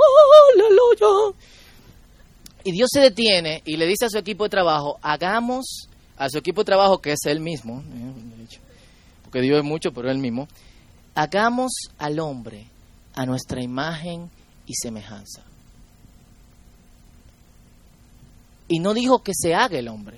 y 2.65 2.71
Dios 2.71 2.89
se 2.91 2.99
detiene 2.99 3.61
y 3.63 3.77
le 3.77 3.85
dice 3.85 4.05
a 4.05 4.09
su 4.09 4.17
equipo 4.17 4.43
de 4.43 4.49
trabajo, 4.49 4.97
hagamos 5.03 5.87
a 6.17 6.29
su 6.29 6.39
equipo 6.39 6.61
de 6.61 6.65
trabajo, 6.65 6.97
que 6.97 7.11
es 7.11 7.19
él 7.25 7.39
mismo, 7.39 7.81
¿eh? 7.81 8.57
porque 9.23 9.39
Dios 9.41 9.59
es 9.59 9.63
mucho, 9.63 9.91
pero 9.93 10.09
él 10.09 10.17
mismo, 10.17 10.47
hagamos 11.13 11.71
al 11.99 12.19
hombre 12.19 12.65
a 13.13 13.27
nuestra 13.27 13.61
imagen 13.61 14.31
y 14.65 14.73
semejanza. 14.73 15.43
Y 18.67 18.79
no 18.79 18.95
dijo 18.95 19.19
que 19.19 19.33
se 19.35 19.53
haga 19.53 19.77
el 19.77 19.87
hombre, 19.87 20.17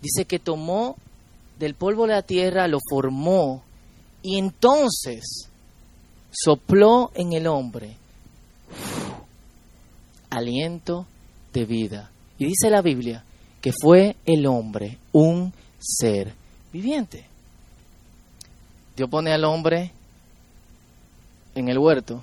dice 0.00 0.24
que 0.24 0.38
tomó 0.38 0.96
del 1.58 1.74
polvo 1.74 2.06
de 2.06 2.14
la 2.14 2.22
tierra, 2.22 2.66
lo 2.66 2.78
formó 2.88 3.62
y 4.22 4.38
entonces 4.38 5.50
sopló 6.30 7.10
en 7.14 7.34
el 7.34 7.46
hombre 7.46 7.94
aliento 10.30 11.06
de 11.58 11.66
vida. 11.66 12.10
Y 12.38 12.46
dice 12.46 12.70
la 12.70 12.82
Biblia 12.82 13.24
que 13.60 13.72
fue 13.72 14.16
el 14.24 14.46
hombre 14.46 14.98
un 15.12 15.52
ser 15.78 16.32
viviente. 16.72 17.24
Dios 18.96 19.08
pone 19.08 19.32
al 19.32 19.44
hombre 19.44 19.90
en 21.54 21.68
el 21.68 21.78
huerto. 21.78 22.22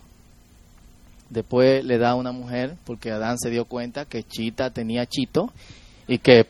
Después 1.29 1.83
le 1.83 1.97
da 1.97 2.11
a 2.11 2.15
una 2.15 2.31
mujer, 2.31 2.75
porque 2.85 3.11
Adán 3.11 3.37
se 3.37 3.49
dio 3.49 3.65
cuenta 3.65 4.05
que 4.05 4.23
Chita 4.23 4.69
tenía 4.69 5.05
Chito 5.05 5.51
y 6.07 6.19
que 6.19 6.45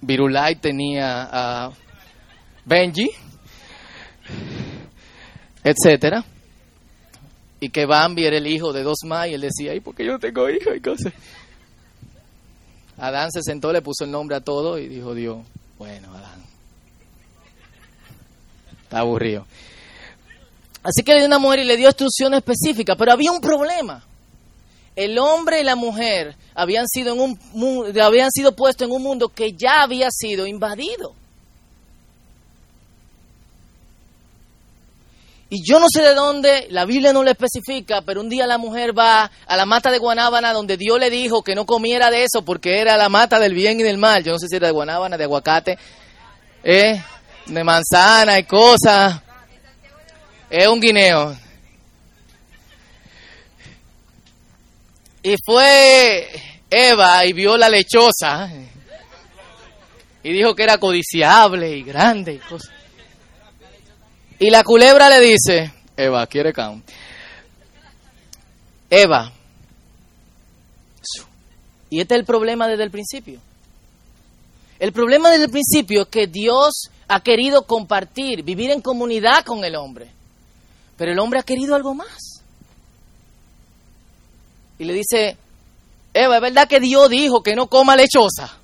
Virulai 0.00 0.56
tenía 0.56 1.28
a 1.30 1.72
Benji, 2.64 3.10
etcétera. 5.62 6.24
Y 7.60 7.70
que 7.70 7.86
Bambi 7.86 8.24
era 8.24 8.38
el 8.38 8.46
hijo 8.46 8.72
de 8.72 8.82
dos 8.82 8.98
más 9.04 9.28
y 9.28 9.34
él 9.34 9.40
decía, 9.40 9.74
¿y 9.74 9.80
por 9.80 9.94
qué 9.94 10.04
yo 10.04 10.18
tengo 10.18 10.48
hijos 10.48 10.76
y 10.76 10.80
cosas? 10.80 11.12
Adán 12.98 13.30
se 13.30 13.42
sentó, 13.42 13.72
le 13.72 13.82
puso 13.82 14.04
el 14.04 14.10
nombre 14.10 14.36
a 14.36 14.40
todo 14.40 14.78
y 14.78 14.88
dijo 14.88 15.14
Dios, 15.14 15.38
bueno, 15.78 16.08
Adán. 16.14 16.42
Está 18.82 19.00
aburrido. 19.00 19.46
Así 20.82 21.02
que 21.04 21.12
le 21.12 21.18
dio 21.18 21.26
una 21.26 21.38
mujer 21.38 21.60
y 21.60 21.64
le 21.64 21.76
dio 21.76 21.88
instrucciones 21.88 22.38
específicas, 22.38 22.96
pero 22.96 23.12
había 23.12 23.30
un 23.30 23.40
problema. 23.40 24.04
El 24.96 25.18
hombre 25.18 25.60
y 25.60 25.64
la 25.64 25.76
mujer 25.76 26.34
habían 26.54 26.86
sido, 26.88 27.14
en 27.14 27.20
un, 27.20 28.00
habían 28.00 28.30
sido 28.32 28.56
puestos 28.56 28.88
en 28.88 28.92
un 28.94 29.02
mundo 29.02 29.28
que 29.28 29.52
ya 29.52 29.82
había 29.82 30.08
sido 30.10 30.46
invadido. 30.46 31.14
Y 35.50 35.64
yo 35.64 35.80
no 35.80 35.86
sé 35.90 36.02
de 36.02 36.14
dónde, 36.14 36.66
la 36.70 36.84
Biblia 36.84 37.12
no 37.12 37.22
lo 37.22 37.30
especifica, 37.30 38.02
pero 38.02 38.20
un 38.20 38.28
día 38.28 38.46
la 38.46 38.58
mujer 38.58 38.96
va 38.96 39.30
a 39.46 39.56
la 39.56 39.64
mata 39.64 39.90
de 39.90 39.98
Guanábana 39.98 40.52
donde 40.52 40.76
Dios 40.76 41.00
le 41.00 41.08
dijo 41.08 41.42
que 41.42 41.54
no 41.54 41.64
comiera 41.64 42.10
de 42.10 42.24
eso 42.24 42.44
porque 42.44 42.80
era 42.80 42.98
la 42.98 43.08
mata 43.08 43.38
del 43.38 43.54
bien 43.54 43.80
y 43.80 43.82
del 43.82 43.96
mal. 43.96 44.22
Yo 44.22 44.32
no 44.32 44.38
sé 44.38 44.46
si 44.46 44.56
era 44.56 44.66
de 44.66 44.74
Guanábana, 44.74 45.16
de 45.16 45.24
aguacate, 45.24 45.78
eh, 46.62 47.02
de 47.46 47.64
manzana 47.64 48.38
y 48.38 48.44
cosas. 48.44 49.22
Es 50.50 50.66
un 50.66 50.80
guineo. 50.80 51.34
Y 55.22 55.34
fue 55.44 56.28
Eva 56.70 57.24
y 57.24 57.32
vio 57.32 57.56
la 57.56 57.70
lechosa 57.70 58.50
y 60.22 60.32
dijo 60.32 60.54
que 60.54 60.62
era 60.62 60.76
codiciable 60.76 61.70
y 61.74 61.82
grande 61.82 62.34
y 62.34 62.38
cosas. 62.38 62.77
Y 64.38 64.50
la 64.50 64.62
culebra 64.62 65.08
le 65.10 65.20
dice, 65.20 65.72
Eva, 65.96 66.26
¿quiere 66.26 66.52
can? 66.52 66.82
Eva. 68.88 69.32
Y 71.90 72.00
este 72.00 72.14
es 72.14 72.20
el 72.20 72.26
problema 72.26 72.68
desde 72.68 72.84
el 72.84 72.90
principio. 72.90 73.40
El 74.78 74.92
problema 74.92 75.30
desde 75.30 75.46
el 75.46 75.50
principio 75.50 76.02
es 76.02 76.08
que 76.08 76.26
Dios 76.26 76.90
ha 77.08 77.20
querido 77.20 77.62
compartir, 77.66 78.44
vivir 78.44 78.70
en 78.70 78.80
comunidad 78.80 79.44
con 79.44 79.64
el 79.64 79.74
hombre. 79.74 80.10
Pero 80.96 81.12
el 81.12 81.18
hombre 81.18 81.40
ha 81.40 81.44
querido 81.44 81.74
algo 81.74 81.94
más. 81.94 82.42
Y 84.78 84.84
le 84.84 84.92
dice, 84.92 85.36
Eva, 86.14 86.36
¿es 86.36 86.42
verdad 86.42 86.68
que 86.68 86.78
Dios 86.78 87.10
dijo 87.10 87.42
que 87.42 87.56
no 87.56 87.66
coma 87.66 87.96
lechosa? 87.96 88.56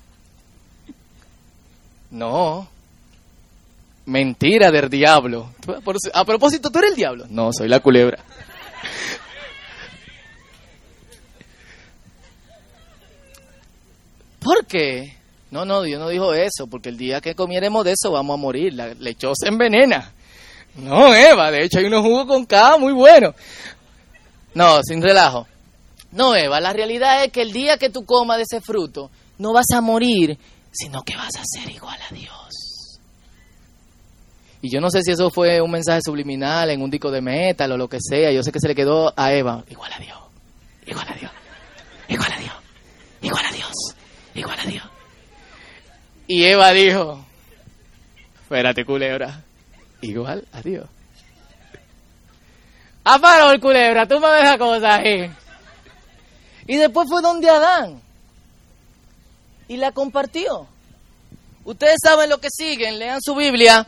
No. 2.11 2.69
Mentira 4.05 4.71
del 4.71 4.89
diablo. 4.89 5.51
A 6.13 6.25
propósito, 6.25 6.69
¿tú 6.71 6.79
eres 6.79 6.91
el 6.91 6.95
diablo? 6.95 7.25
No, 7.29 7.51
soy 7.51 7.67
la 7.67 7.79
culebra. 7.79 8.23
¿Por 14.39 14.65
qué? 14.67 15.17
No, 15.49 15.65
no, 15.65 15.81
Dios 15.81 15.99
no 15.99 16.09
dijo 16.09 16.33
eso, 16.33 16.67
porque 16.67 16.89
el 16.89 16.97
día 16.97 17.19
que 17.19 17.33
comiéramos 17.33 17.83
de 17.83 17.93
eso 17.93 18.11
vamos 18.11 18.35
a 18.35 18.37
morir. 18.37 18.73
La 18.73 18.93
lechosa 18.93 19.47
envenena. 19.47 20.11
No, 20.75 21.15
Eva, 21.15 21.49
de 21.49 21.63
hecho 21.63 21.79
hay 21.79 21.85
unos 21.85 22.01
jugos 22.01 22.25
con 22.25 22.45
K 22.45 22.77
muy 22.77 22.93
buenos. 22.93 23.33
No, 24.53 24.83
sin 24.83 25.01
relajo. 25.01 25.47
No, 26.11 26.35
Eva, 26.35 26.59
la 26.59 26.73
realidad 26.73 27.23
es 27.23 27.31
que 27.31 27.41
el 27.41 27.51
día 27.51 27.77
que 27.77 27.89
tú 27.89 28.05
comas 28.05 28.37
de 28.37 28.43
ese 28.43 28.61
fruto, 28.61 29.09
no 29.37 29.51
vas 29.51 29.65
a 29.73 29.81
morir, 29.81 30.37
sino 30.71 31.01
que 31.03 31.15
vas 31.15 31.35
a 31.37 31.43
ser 31.43 31.69
igual 31.71 31.97
a 32.09 32.13
Dios. 32.13 32.64
Y 34.65 34.69
yo 34.71 34.81
no 34.81 34.89
sé 34.89 35.03
si 35.03 35.11
eso 35.11 35.29
fue 35.29 35.61
un 35.61 35.69
mensaje 35.69 35.99
subliminal 36.03 36.71
en 36.71 36.81
un 36.81 36.89
disco 36.89 37.11
de 37.11 37.21
metal 37.21 37.71
o 37.73 37.77
lo 37.77 37.87
que 37.87 37.99
sea. 38.01 38.31
Yo 38.31 38.41
sé 38.41 38.51
que 38.51 38.59
se 38.59 38.67
le 38.67 38.73
quedó 38.73 39.13
a 39.15 39.31
Eva. 39.31 39.63
Igual 39.69 39.93
a 39.93 39.99
Dios. 39.99 40.17
Igual 40.87 41.07
a 41.07 41.13
Dios. 41.13 41.31
Igual 42.07 42.31
a 42.31 42.39
Dios. 42.39 42.53
Igual 43.21 43.45
a 43.45 43.51
Dios. 43.51 43.71
Igual 44.33 44.59
a 44.59 44.65
Dios. 44.65 44.83
Y 46.25 46.45
Eva 46.45 46.71
dijo, 46.71 47.23
espérate 48.41 48.83
culebra, 48.85 49.43
igual 50.01 50.43
a 50.51 50.61
Dios. 50.63 50.89
El 53.51 53.59
culebra, 53.61 54.07
tú 54.07 54.19
me 54.19 54.29
dejas 54.29 54.57
cosas 54.57 54.97
ahí. 54.97 55.31
Y 56.65 56.77
después 56.77 57.07
fue 57.07 57.21
donde 57.21 57.51
Adán. 57.51 58.01
Y 59.67 59.77
la 59.77 59.91
compartió. 59.91 60.67
Ustedes 61.65 61.97
saben 62.03 62.31
lo 62.31 62.39
que 62.39 62.47
siguen, 62.49 62.97
lean 62.97 63.21
su 63.21 63.35
Biblia. 63.35 63.85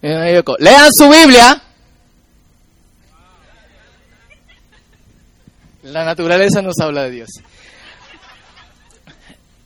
Lean 0.00 0.88
su 0.92 1.08
Biblia. 1.08 1.62
La 5.82 6.04
naturaleza 6.04 6.62
nos 6.62 6.78
habla 6.80 7.04
de 7.04 7.10
Dios. 7.10 7.28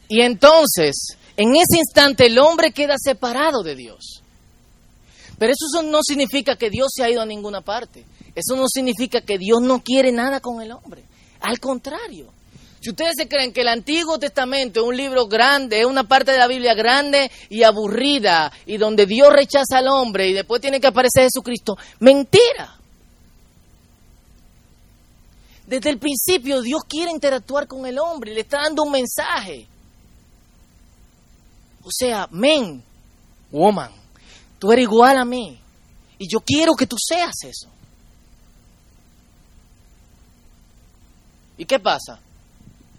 Y 0.09 0.21
entonces, 0.21 1.17
en 1.37 1.55
ese 1.57 1.79
instante 1.79 2.27
el 2.27 2.39
hombre 2.39 2.73
queda 2.73 2.95
separado 2.99 3.63
de 3.63 3.75
Dios. 3.75 4.23
Pero 5.39 5.53
eso 5.53 5.83
no 5.83 6.01
significa 6.03 6.57
que 6.57 6.71
Dios 6.71 6.93
se 6.95 7.03
ha 7.03 7.11
ido 7.11 7.21
a 7.21 7.27
ninguna 7.27 7.63
parte. 7.63 8.05
Eso 8.35 8.57
no 8.57 8.67
significa 8.69 9.23
que 9.23 9.39
Dios 9.39 9.61
no 9.61 9.83
quiere 9.83 10.13
nada 10.13 10.41
con 10.41 10.63
el 10.63 10.71
hombre. 10.73 11.05
Al 11.41 11.59
contrario, 11.59 12.33
si 12.83 12.91
ustedes 12.91 13.13
se 13.17 13.29
creen 13.29 13.53
que 13.53 13.61
el 13.61 13.69
Antiguo 13.69 14.19
Testamento 14.19 14.81
es 14.81 14.87
un 14.87 14.97
libro 14.97 15.29
grande, 15.29 15.81
es 15.81 15.87
una 15.87 16.05
parte 16.05 16.33
de 16.33 16.39
la 16.39 16.49
Biblia 16.49 16.75
grande 16.75 17.31
y 17.49 17.63
aburrida, 17.63 18.53
y 18.67 18.77
donde 18.77 19.07
Dios 19.07 19.33
rechaza 19.33 19.79
al 19.79 19.87
hombre 19.87 20.29
y 20.29 20.33
después 20.33 20.61
tiene 20.61 20.81
que 20.81 20.89
aparecer 20.89 21.25
Jesucristo, 21.25 21.77
mentira. 22.01 22.83
desde 25.73 25.89
el 25.89 25.99
principio 25.99 26.61
Dios 26.61 26.83
quiere 26.87 27.11
interactuar 27.11 27.67
con 27.67 27.87
el 27.87 27.99
hombre, 27.99 28.35
le 28.35 28.41
está 28.41 28.61
dando 28.63 28.83
un 28.83 28.93
mensaje. 28.93 29.67
O 31.83 31.89
sea, 31.91 32.29
men, 32.31 32.83
woman, 33.51 33.91
tú 34.59 34.71
eres 34.71 34.83
igual 34.83 35.17
a 35.17 35.25
mí. 35.25 35.59
Y 36.19 36.29
yo 36.31 36.41
quiero 36.41 36.75
que 36.75 36.87
tú 36.87 36.97
seas 36.99 37.33
eso. 37.43 37.69
¿Y 41.57 41.65
qué 41.65 41.79
pasa? 41.79 42.21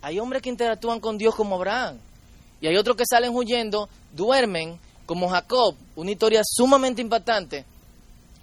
Hay 0.03 0.19
hombres 0.19 0.41
que 0.41 0.50
interactúan 0.50 1.00
con 1.00 1.17
Dios 1.17 1.33
como 1.33 1.55
Abraham. 1.55 1.98
Y 2.60 2.67
hay 2.67 2.75
otros 2.75 2.98
que 2.98 3.05
salen 3.10 3.33
huyendo, 3.33 3.88
duermen, 4.12 4.77
como 5.05 5.29
Jacob, 5.29 5.75
una 5.95 6.12
historia 6.12 6.41
sumamente 6.45 7.01
impactante. 7.01 7.63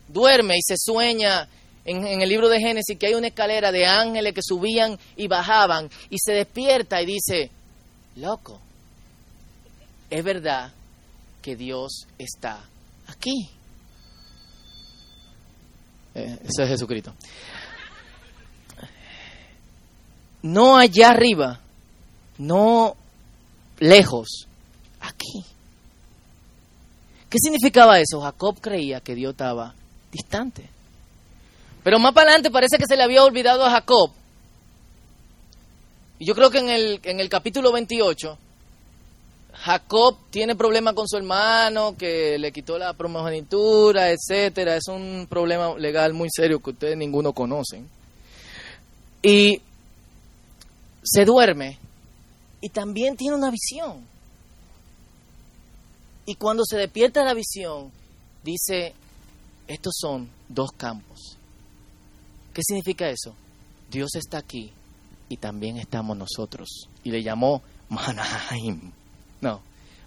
Duerme 0.09 0.57
y 0.57 0.63
se 0.63 0.77
sueña 0.79 1.47
en, 1.85 2.23
el 2.23 2.29
libro 2.31 2.49
de 2.49 2.61
Génesis 2.61 2.97
que 2.99 3.09
hay 3.09 3.15
una 3.15 3.27
escalera 3.27 3.71
de 3.71 3.87
ángeles 3.87 4.33
que 4.33 4.41
subían 4.43 4.99
y 5.17 5.29
bajaban 5.29 5.91
y 6.09 6.17
se 6.19 6.33
despierta 6.33 7.03
y 7.03 7.07
dice, 7.07 7.51
loco, 8.17 8.59
es 10.09 10.25
verdad 10.25 10.73
que 11.43 11.57
Dios 11.57 12.07
está 12.17 12.59
aquí. 13.07 13.51
Eh, 16.15 16.39
eso 16.43 16.63
es 16.63 16.69
Jesucristo. 16.71 17.15
No 20.43 20.77
allá 20.77 21.11
arriba, 21.11 21.61
no 22.39 22.97
lejos, 23.79 24.47
aquí. 25.01 25.45
¿Qué 27.29 27.39
significaba 27.39 28.01
eso? 28.01 28.21
Jacob 28.21 28.59
creía 28.61 29.01
que 29.01 29.15
Dios 29.15 29.33
estaba 29.33 29.75
distante. 30.11 30.69
Pero 31.83 31.99
más 31.99 32.13
para 32.13 32.31
adelante 32.31 32.51
parece 32.51 32.77
que 32.79 32.87
se 32.87 32.97
le 32.97 33.03
había 33.03 33.25
olvidado 33.25 33.65
a 33.65 33.71
Jacob. 33.71 34.11
Y 36.19 36.27
yo 36.27 36.35
creo 36.35 36.51
que 36.51 36.59
en 36.59 36.69
el, 36.69 37.01
en 37.05 37.21
el 37.21 37.29
capítulo 37.29 37.73
28, 37.73 38.37
Jacob 39.55 40.17
tiene 40.31 40.57
problemas 40.57 40.95
con 40.95 41.09
su 41.09 41.17
hermano, 41.17 41.97
que 41.97 42.39
le 42.39 42.53
quitó 42.53 42.79
la 42.79 42.93
primogenitura, 42.95 44.11
etcétera. 44.11 44.77
Es 44.77 44.89
un 44.89 45.27
problema 45.29 45.75
legal 45.79 46.13
muy 46.13 46.29
serio 46.31 46.61
que 46.61 46.71
ustedes 46.71 46.97
ninguno 46.97 47.33
conocen. 47.33 47.89
Y 49.23 49.61
se 51.03 51.25
duerme 51.25 51.79
y 52.61 52.69
también 52.69 53.17
tiene 53.17 53.37
una 53.37 53.51
visión. 53.51 54.05
Y 56.27 56.35
cuando 56.35 56.65
se 56.65 56.77
despierta 56.77 57.25
la 57.25 57.35
visión, 57.35 57.91
dice, 58.45 58.95
estos 59.67 59.95
son 59.99 60.29
dos 60.49 60.71
campos. 60.77 61.37
¿Qué 62.53 62.63
significa 62.67 63.09
eso? 63.09 63.35
Dios 63.91 64.15
está 64.15 64.39
aquí 64.39 64.71
y 65.29 65.37
también 65.37 65.79
estamos 65.79 66.17
nosotros. 66.17 66.89
Y 67.03 67.11
le 67.11 67.23
llamó 67.23 67.63
Manaim. 67.89 68.93
No, 69.41 69.61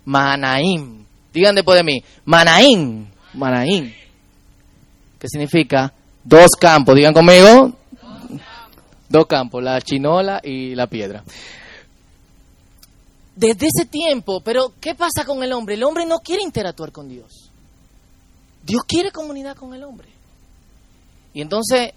Manaim. 0.06 1.06
Digan 1.34 1.56
después 1.56 1.78
de 1.78 1.84
mí, 1.84 2.04
Manaim. 2.26 3.08
Manaim. 3.34 3.92
¿Qué 5.20 5.28
significa? 5.28 5.94
Dos 6.24 6.52
campos. 6.60 6.96
Digan 6.96 7.14
conmigo. 7.14 7.74
Dos 9.14 9.28
campos, 9.28 9.64
la 9.64 9.80
chinola 9.80 10.42
y 10.44 10.74
la 10.74 10.88
piedra. 10.88 11.24
Desde 13.36 13.68
ese 13.68 13.86
tiempo, 13.86 14.42
pero 14.42 14.74
¿qué 14.82 14.96
pasa 14.96 15.24
con 15.24 15.44
el 15.44 15.54
hombre? 15.54 15.76
El 15.76 15.84
hombre 15.84 16.08
no 16.08 16.18
quiere 16.22 16.42
interactuar 16.42 16.92
con 16.92 17.08
Dios. 17.08 17.52
Dios 18.66 18.82
quiere 18.88 19.12
comunidad 19.12 19.56
con 19.56 19.76
el 19.76 19.84
hombre. 19.84 20.08
Y 21.32 21.42
entonces, 21.42 21.92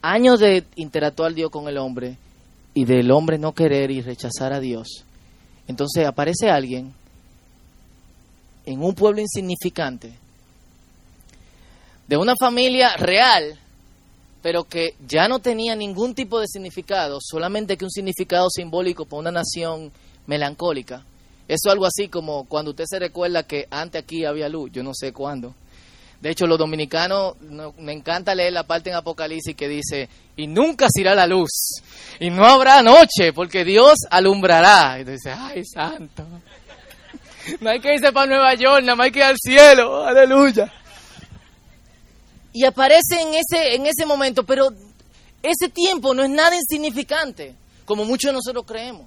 años 0.00 0.38
de 0.38 0.64
interactuar 0.76 1.34
Dios 1.34 1.50
con 1.50 1.66
el 1.66 1.76
hombre 1.76 2.18
y 2.72 2.84
del 2.84 3.10
hombre 3.10 3.36
no 3.36 3.52
querer 3.52 3.90
y 3.90 4.00
rechazar 4.00 4.52
a 4.52 4.60
Dios. 4.60 5.02
Entonces 5.66 6.06
aparece 6.06 6.48
alguien 6.48 6.94
en 8.64 8.80
un 8.80 8.94
pueblo 8.94 9.20
insignificante, 9.20 10.12
de 12.06 12.16
una 12.16 12.34
familia 12.38 12.96
real, 12.96 13.58
pero 14.46 14.62
que 14.62 14.94
ya 15.08 15.26
no 15.26 15.40
tenía 15.40 15.74
ningún 15.74 16.14
tipo 16.14 16.38
de 16.38 16.46
significado, 16.46 17.18
solamente 17.20 17.76
que 17.76 17.84
un 17.84 17.90
significado 17.90 18.48
simbólico 18.48 19.04
para 19.04 19.18
una 19.18 19.32
nación 19.32 19.90
melancólica. 20.28 21.02
Eso 21.48 21.66
es 21.66 21.72
algo 21.72 21.84
así 21.84 22.06
como 22.06 22.44
cuando 22.44 22.70
usted 22.70 22.84
se 22.86 23.00
recuerda 23.00 23.42
que 23.42 23.66
antes 23.72 24.04
aquí 24.04 24.24
había 24.24 24.48
luz, 24.48 24.70
yo 24.70 24.84
no 24.84 24.92
sé 24.94 25.12
cuándo. 25.12 25.52
De 26.20 26.30
hecho, 26.30 26.46
los 26.46 26.60
dominicanos, 26.60 27.34
me 27.40 27.92
encanta 27.92 28.36
leer 28.36 28.52
la 28.52 28.62
parte 28.62 28.88
en 28.88 28.94
Apocalipsis 28.94 29.56
que 29.56 29.66
dice, 29.66 30.08
y 30.36 30.46
nunca 30.46 30.86
se 30.94 31.00
irá 31.00 31.16
la 31.16 31.26
luz, 31.26 31.82
y 32.20 32.30
no 32.30 32.46
habrá 32.46 32.82
noche, 32.82 33.32
porque 33.34 33.64
Dios 33.64 33.96
alumbrará. 34.08 35.00
Y 35.00 35.02
dice, 35.02 35.32
ay, 35.32 35.64
santo. 35.64 36.24
No 37.60 37.70
hay 37.70 37.80
que 37.80 37.94
irse 37.94 38.12
para 38.12 38.26
Nueva 38.26 38.54
York, 38.54 38.82
nada 38.82 38.94
más 38.94 39.06
hay 39.06 39.10
que 39.10 39.18
ir 39.18 39.24
al 39.24 39.36
cielo, 39.38 40.04
aleluya. 40.04 40.72
Y 42.58 42.64
aparece 42.64 43.20
en 43.20 43.34
ese, 43.34 43.74
en 43.74 43.84
ese 43.84 44.06
momento, 44.06 44.42
pero 44.42 44.70
ese 45.42 45.68
tiempo 45.68 46.14
no 46.14 46.24
es 46.24 46.30
nada 46.30 46.56
insignificante, 46.56 47.54
como 47.84 48.06
muchos 48.06 48.30
de 48.30 48.32
nosotros 48.32 48.64
creemos 48.66 49.04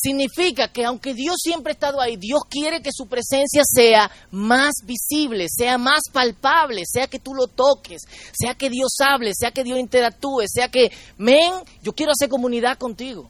significa 0.00 0.68
que 0.68 0.84
aunque 0.84 1.12
Dios 1.12 1.38
siempre 1.42 1.72
ha 1.72 1.74
estado 1.74 2.00
ahí, 2.00 2.16
Dios 2.16 2.42
quiere 2.48 2.80
que 2.80 2.92
su 2.92 3.08
presencia 3.08 3.62
sea 3.64 4.08
más 4.30 4.74
visible, 4.84 5.46
sea 5.48 5.76
más 5.76 6.02
palpable, 6.12 6.84
sea 6.86 7.08
que 7.08 7.18
tú 7.18 7.34
lo 7.34 7.48
toques, 7.48 8.02
sea 8.32 8.54
que 8.54 8.70
Dios 8.70 8.92
hable, 9.00 9.32
sea 9.34 9.50
que 9.50 9.64
Dios 9.64 9.76
interactúe, 9.80 10.44
sea 10.46 10.68
que, 10.68 10.92
men, 11.16 11.52
yo 11.82 11.92
quiero 11.92 12.12
hacer 12.12 12.28
comunidad 12.28 12.78
contigo. 12.78 13.28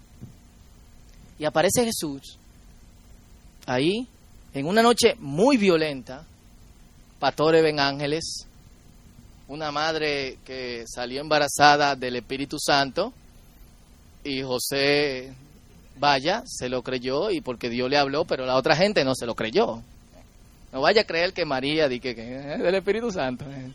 Y 1.38 1.46
aparece 1.46 1.86
Jesús 1.86 2.36
ahí, 3.64 4.06
en 4.52 4.66
una 4.66 4.82
noche 4.82 5.14
muy 5.18 5.56
violenta, 5.56 6.26
pastores 7.18 7.62
ven 7.62 7.80
ángeles, 7.80 8.46
una 9.48 9.70
madre 9.70 10.38
que 10.44 10.84
salió 10.86 11.20
embarazada 11.20 11.96
del 11.96 12.16
Espíritu 12.16 12.58
Santo, 12.58 13.12
y 14.24 14.42
José 14.42 15.32
vaya, 15.98 16.42
se 16.46 16.68
lo 16.68 16.82
creyó 16.82 17.30
y 17.30 17.40
porque 17.40 17.70
Dios 17.70 17.90
le 17.90 17.98
habló, 17.98 18.24
pero 18.24 18.46
la 18.46 18.56
otra 18.56 18.76
gente 18.76 19.04
no 19.04 19.14
se 19.14 19.26
lo 19.26 19.34
creyó. 19.34 19.82
No 20.72 20.80
vaya 20.80 21.02
a 21.02 21.06
creer 21.06 21.32
que 21.32 21.44
María 21.44 21.88
di 21.88 21.98
que, 21.98 22.10
es 22.10 22.58
del 22.60 22.74
Espíritu 22.74 23.10
Santo. 23.10 23.44
Eh. 23.46 23.72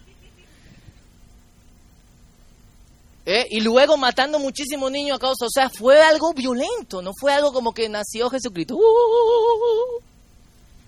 Eh, 3.25 3.47
y 3.51 3.61
luego 3.61 3.97
matando 3.97 4.37
muchísimos 4.37 4.91
niños 4.91 5.17
a 5.17 5.19
causa, 5.19 5.45
o 5.45 5.49
sea, 5.49 5.69
fue 5.69 6.01
algo 6.01 6.33
violento, 6.33 7.01
no 7.01 7.11
fue 7.17 7.33
algo 7.33 7.53
como 7.53 7.73
que 7.73 7.87
nació 7.89 8.29
Jesucristo. 8.29 8.75
¡Uh! 8.75 10.01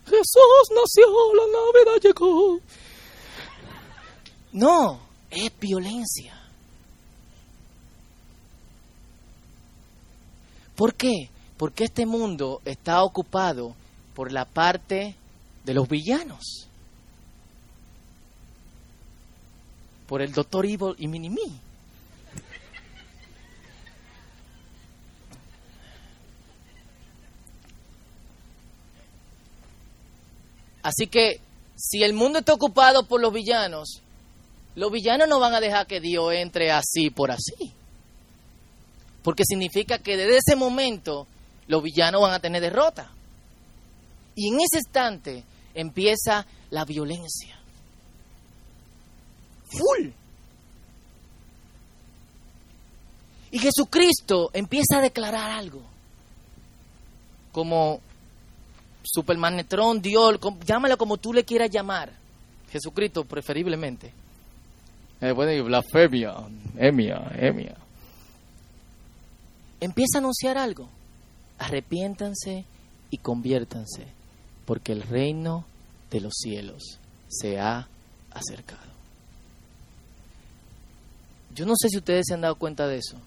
Jesús 0.06 0.70
nació, 0.70 1.08
la 1.34 1.44
Navidad 1.52 2.02
llegó. 2.02 2.60
No, 4.52 5.00
es 5.30 5.52
violencia. 5.60 6.34
¿Por 10.76 10.94
qué? 10.94 11.30
Porque 11.58 11.86
este 11.86 12.06
mundo 12.06 12.62
está 12.66 13.04
ocupado 13.04 13.76
por 14.14 14.32
la 14.32 14.46
parte 14.46 15.16
de 15.64 15.74
los 15.74 15.88
villanos. 15.88 16.68
Por 20.08 20.22
el 20.22 20.32
doctor 20.34 20.66
Evil 20.66 20.96
y 20.98 21.08
Minimi. 21.08 21.65
Así 30.86 31.08
que 31.08 31.42
si 31.76 32.04
el 32.04 32.14
mundo 32.14 32.40
está 32.40 32.54
ocupado 32.54 33.08
por 33.08 33.20
los 33.20 33.34
villanos, 33.34 34.02
los 34.76 34.92
villanos 34.92 35.28
no 35.28 35.40
van 35.40 35.54
a 35.54 35.60
dejar 35.60 35.88
que 35.88 36.00
Dios 36.00 36.34
entre 36.34 36.72
así 36.72 37.10
por 37.10 37.32
así 37.32 37.74
porque 39.26 39.44
significa 39.44 39.98
que 39.98 40.18
desde 40.18 40.38
ese 40.38 40.56
momento 40.56 41.26
los 41.68 41.82
villanos 41.82 42.22
van 42.22 42.34
a 42.34 42.40
tener 42.40 42.62
derrota. 42.62 43.10
Y 44.36 44.50
en 44.50 44.60
ese 44.62 44.78
instante 44.78 45.44
empieza 45.74 46.46
la 46.70 46.86
violencia. 46.86 47.58
Full. 49.66 50.10
Y 53.50 53.58
Jesucristo 53.58 54.52
empieza 54.54 55.00
a 55.00 55.02
declarar 55.02 55.50
algo. 55.50 55.82
Como 57.52 58.02
Supermanetron, 59.06 60.02
Dios, 60.02 60.40
llámalo 60.66 60.98
como 60.98 61.18
tú 61.18 61.34
le 61.34 61.44
quieras 61.44 61.70
llamar. 61.70 62.12
Jesucristo 62.72 63.24
preferiblemente. 63.24 64.12
Eh, 65.22 65.32
bueno, 65.32 65.64
blasfemia, 65.64 66.34
emia, 66.78 67.32
emia 67.38 67.76
empieza 69.80 70.18
a 70.18 70.20
anunciar 70.20 70.58
algo. 70.58 70.90
Arrepiéntanse 71.58 72.66
y 73.10 73.18
conviértanse, 73.18 74.08
porque 74.66 74.92
el 74.92 75.04
reino 75.04 75.66
de 76.12 76.20
los 76.20 76.34
cielos 76.36 77.00
se 77.28 77.60
ha 77.60 77.88
acercado. 78.32 78.82
Yo 81.54 81.66
no 81.66 81.76
sé 81.78 81.88
si 81.90 81.98
ustedes 81.98 82.26
se 82.28 82.34
han 82.34 82.42
dado 82.42 82.56
cuenta 82.56 82.88
de 82.88 82.98
eso. 82.98 83.18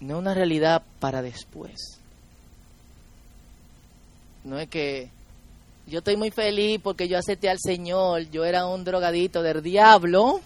No 0.00 0.14
es 0.14 0.20
una 0.20 0.34
realidad 0.34 0.82
para 1.00 1.22
después. 1.22 2.00
No 4.46 4.60
es 4.60 4.68
que 4.68 5.10
yo 5.88 5.98
estoy 5.98 6.16
muy 6.16 6.30
feliz 6.30 6.80
porque 6.82 7.08
yo 7.08 7.18
acepté 7.18 7.48
al 7.48 7.58
Señor, 7.60 8.30
yo 8.30 8.44
era 8.44 8.66
un 8.66 8.84
drogadito 8.84 9.42
del 9.42 9.60
diablo 9.60 10.40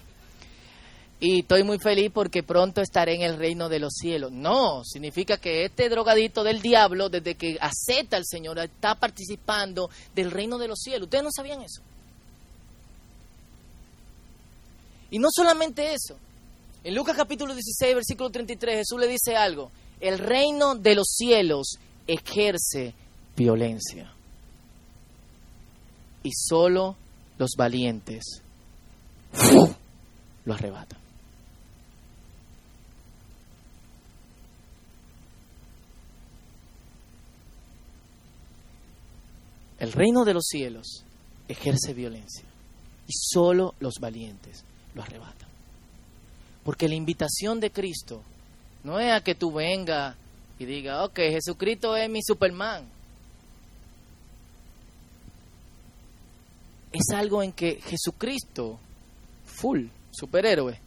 y 1.21 1.41
estoy 1.41 1.65
muy 1.65 1.79
feliz 1.79 2.11
porque 2.13 2.43
pronto 2.43 2.81
estaré 2.81 3.15
en 3.15 3.23
el 3.23 3.37
reino 3.37 3.69
de 3.69 3.79
los 3.79 3.93
cielos. 3.93 4.33
No, 4.33 4.85
significa 4.85 5.37
que 5.37 5.67
este 5.67 5.91
drogadito 5.91 6.43
del 6.43 6.63
diablo, 6.63 7.11
desde 7.11 7.35
que 7.35 7.59
acepta 7.61 8.17
al 8.17 8.25
Señor, 8.25 8.59
está 8.59 8.95
participando 8.95 9.91
del 10.15 10.31
reino 10.31 10.57
de 10.57 10.69
los 10.69 10.79
cielos. 10.81 11.05
¿Ustedes 11.05 11.25
no 11.25 11.31
sabían 11.31 11.61
eso? 11.61 11.83
Y 15.11 15.19
no 15.19 15.29
solamente 15.31 15.93
eso. 15.93 16.17
En 16.85 16.95
Lucas 16.95 17.19
capítulo 17.19 17.53
16, 17.53 17.97
versículo 17.97 18.31
33, 18.31 18.79
Jesús 18.79 18.99
le 18.99 19.09
dice 19.09 19.37
algo. 19.37 19.71
El 20.01 20.19
reino 20.19 20.75
de 20.75 20.95
los 20.95 21.09
cielos 21.09 21.79
ejerce 22.07 22.95
violencia. 23.41 24.13
Y 26.23 26.31
solo 26.35 26.95
los 27.39 27.53
valientes 27.57 28.43
lo 30.45 30.53
arrebatan. 30.53 31.01
El 39.79 39.93
reino 39.93 40.27
de 40.27 40.35
los 40.35 40.45
cielos 40.47 41.05
ejerce 41.49 41.95
violencia 41.95 42.45
y 43.07 43.13
solo 43.15 43.75
los 43.81 43.95
valientes 43.99 44.63
lo 44.95 45.03
arrebatan. 45.03 45.49
Porque 46.63 46.91
la 46.91 46.95
invitación 46.95 47.59
de 47.59 47.71
Cristo 47.71 48.23
no 48.85 49.01
es 49.01 49.11
a 49.11 49.25
que 49.25 49.35
tú 49.35 49.51
vengas 49.51 50.15
y 50.59 50.67
digas, 50.67 51.09
ok, 51.09 51.17
Jesucristo 51.17 51.97
es 51.97 52.11
mi 52.11 52.21
Superman. 52.23 53.00
Es 56.93 57.15
algo 57.15 57.43
en 57.43 57.53
que 57.53 57.81
Jesucristo, 57.81 58.79
full, 59.45 59.87
superhéroe, 60.11 60.79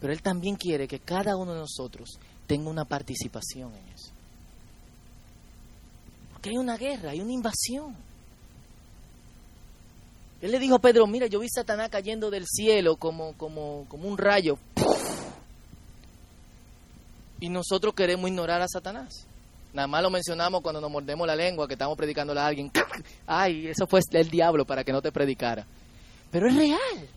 pero 0.00 0.12
Él 0.12 0.22
también 0.22 0.56
quiere 0.56 0.86
que 0.86 1.00
cada 1.00 1.36
uno 1.36 1.52
de 1.52 1.60
nosotros 1.60 2.18
tenga 2.46 2.70
una 2.70 2.84
participación 2.84 3.74
en 3.74 3.88
eso. 3.88 4.12
Porque 6.32 6.50
hay 6.50 6.56
una 6.56 6.76
guerra, 6.76 7.10
hay 7.10 7.20
una 7.20 7.32
invasión. 7.32 7.96
Él 10.40 10.52
le 10.52 10.58
dijo 10.58 10.76
a 10.76 10.80
Pedro, 10.80 11.06
mira, 11.06 11.26
yo 11.26 11.40
vi 11.40 11.46
a 11.46 11.60
Satanás 11.60 11.88
cayendo 11.88 12.30
del 12.30 12.46
cielo 12.46 12.96
como, 12.96 13.32
como, 13.34 13.86
como 13.88 14.06
un 14.06 14.18
rayo. 14.18 14.58
Y 17.40 17.48
nosotros 17.48 17.94
queremos 17.94 18.28
ignorar 18.28 18.62
a 18.62 18.68
Satanás. 18.68 19.26
Nada 19.72 19.88
más 19.88 20.02
lo 20.02 20.10
mencionamos 20.10 20.62
cuando 20.62 20.80
nos 20.80 20.90
mordemos 20.90 21.26
la 21.26 21.36
lengua, 21.36 21.66
que 21.66 21.74
estamos 21.74 21.96
predicándole 21.96 22.40
a 22.40 22.46
alguien. 22.46 22.70
Ay, 23.26 23.68
eso 23.68 23.86
fue 23.86 24.00
el 24.12 24.30
diablo 24.30 24.64
para 24.64 24.84
que 24.84 24.92
no 24.92 25.02
te 25.02 25.12
predicara. 25.12 25.66
Pero 26.30 26.48
es 26.48 26.56
real. 26.56 27.08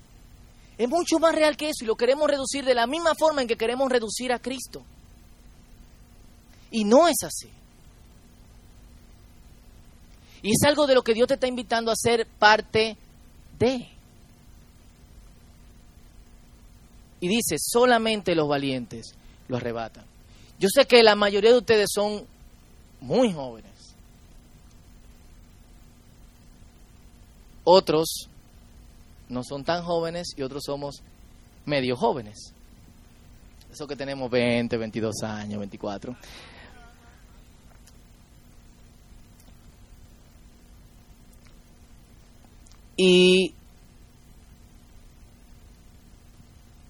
Es 0.77 0.89
mucho 0.89 1.19
más 1.19 1.33
real 1.33 1.57
que 1.57 1.69
eso 1.69 1.83
y 1.83 1.87
lo 1.87 1.95
queremos 1.95 2.29
reducir 2.29 2.65
de 2.65 2.73
la 2.73 2.87
misma 2.87 3.13
forma 3.15 3.41
en 3.41 3.47
que 3.47 3.57
queremos 3.57 3.89
reducir 3.89 4.31
a 4.31 4.39
Cristo. 4.39 4.83
Y 6.71 6.83
no 6.83 7.07
es 7.07 7.17
así. 7.23 7.49
Y 10.41 10.51
es 10.51 10.63
algo 10.65 10.87
de 10.87 10.95
lo 10.95 11.03
que 11.03 11.13
Dios 11.13 11.27
te 11.27 11.33
está 11.33 11.47
invitando 11.47 11.91
a 11.91 11.95
ser 11.95 12.25
parte 12.25 12.97
y 17.21 17.27
dice, 17.27 17.57
solamente 17.59 18.33
los 18.35 18.47
valientes 18.47 19.13
lo 19.47 19.57
arrebatan. 19.57 20.05
Yo 20.57 20.69
sé 20.73 20.85
que 20.85 21.03
la 21.03 21.15
mayoría 21.15 21.51
de 21.51 21.57
ustedes 21.57 21.89
son 21.93 22.25
muy 23.01 23.31
jóvenes. 23.33 23.95
Otros 27.63 28.29
no 29.27 29.43
son 29.43 29.63
tan 29.63 29.83
jóvenes 29.83 30.33
y 30.35 30.41
otros 30.41 30.63
somos 30.65 31.03
medio 31.65 31.95
jóvenes. 31.95 32.53
Eso 33.71 33.85
que 33.87 33.95
tenemos 33.95 34.31
20, 34.31 34.75
22 34.77 35.23
años, 35.23 35.59
24. 35.59 36.15
Y 42.97 43.53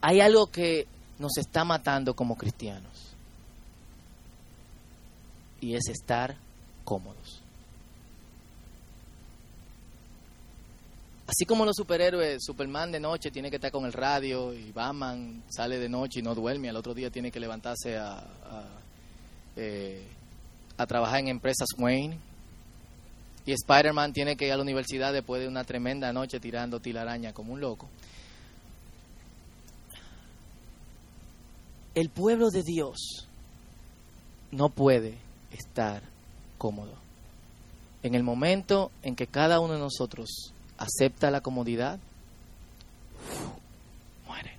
hay 0.02 0.22
algo 0.22 0.48
que 0.48 0.88
nos 1.20 1.38
está 1.38 1.64
matando 1.64 2.16
como 2.16 2.36
cristianos. 2.36 3.14
Y 5.62 5.76
es 5.76 5.88
estar 5.90 6.38
cómodos. 6.84 7.42
Así 11.30 11.46
como 11.46 11.64
los 11.64 11.76
superhéroes, 11.76 12.40
Superman 12.44 12.92
de 12.92 13.00
noche 13.00 13.30
tiene 13.30 13.52
que 13.52 13.58
estar 13.58 13.72
con 13.72 13.86
el 13.86 13.94
radio 13.94 14.52
y 14.52 14.72
Batman 14.72 15.44
sale 15.50 15.78
de 15.78 15.88
noche 15.88 16.22
y 16.22 16.24
no 16.24 16.34
duerme, 16.34 16.70
al 16.70 16.76
otro 16.76 16.96
día 16.96 17.12
tiene 17.12 17.32
que 17.32 17.40
levantarse 17.40 17.98
a, 17.98 18.14
a, 18.18 18.64
eh, 19.56 20.08
a 20.76 20.88
trabajar 20.88 21.20
en 21.20 21.28
empresas 21.28 21.68
Wayne 21.78 22.18
y 23.46 23.52
Spider-Man 23.52 24.12
tiene 24.12 24.36
que 24.36 24.48
ir 24.48 24.54
a 24.54 24.56
la 24.58 24.64
universidad 24.64 25.14
después 25.14 25.42
de 25.42 25.48
una 25.48 25.64
tremenda 25.64 26.12
noche 26.12 26.40
tirando 26.40 26.80
tilaraña 26.80 27.32
como 27.32 27.54
un 27.54 27.62
loco. 27.62 27.88
El 31.94 32.10
pueblo 32.10 32.50
de 32.50 32.64
Dios 32.64 33.28
no 34.52 34.70
puede 34.70 35.18
estar 35.52 36.02
cómodo. 36.58 36.94
En 38.04 38.16
el 38.16 38.24
momento 38.24 38.92
en 39.04 39.16
que 39.16 39.28
cada 39.28 39.60
uno 39.60 39.74
de 39.74 39.80
nosotros 39.80 40.54
acepta 40.78 41.32
la 41.32 41.42
comodidad, 41.42 42.00
muere. 44.26 44.54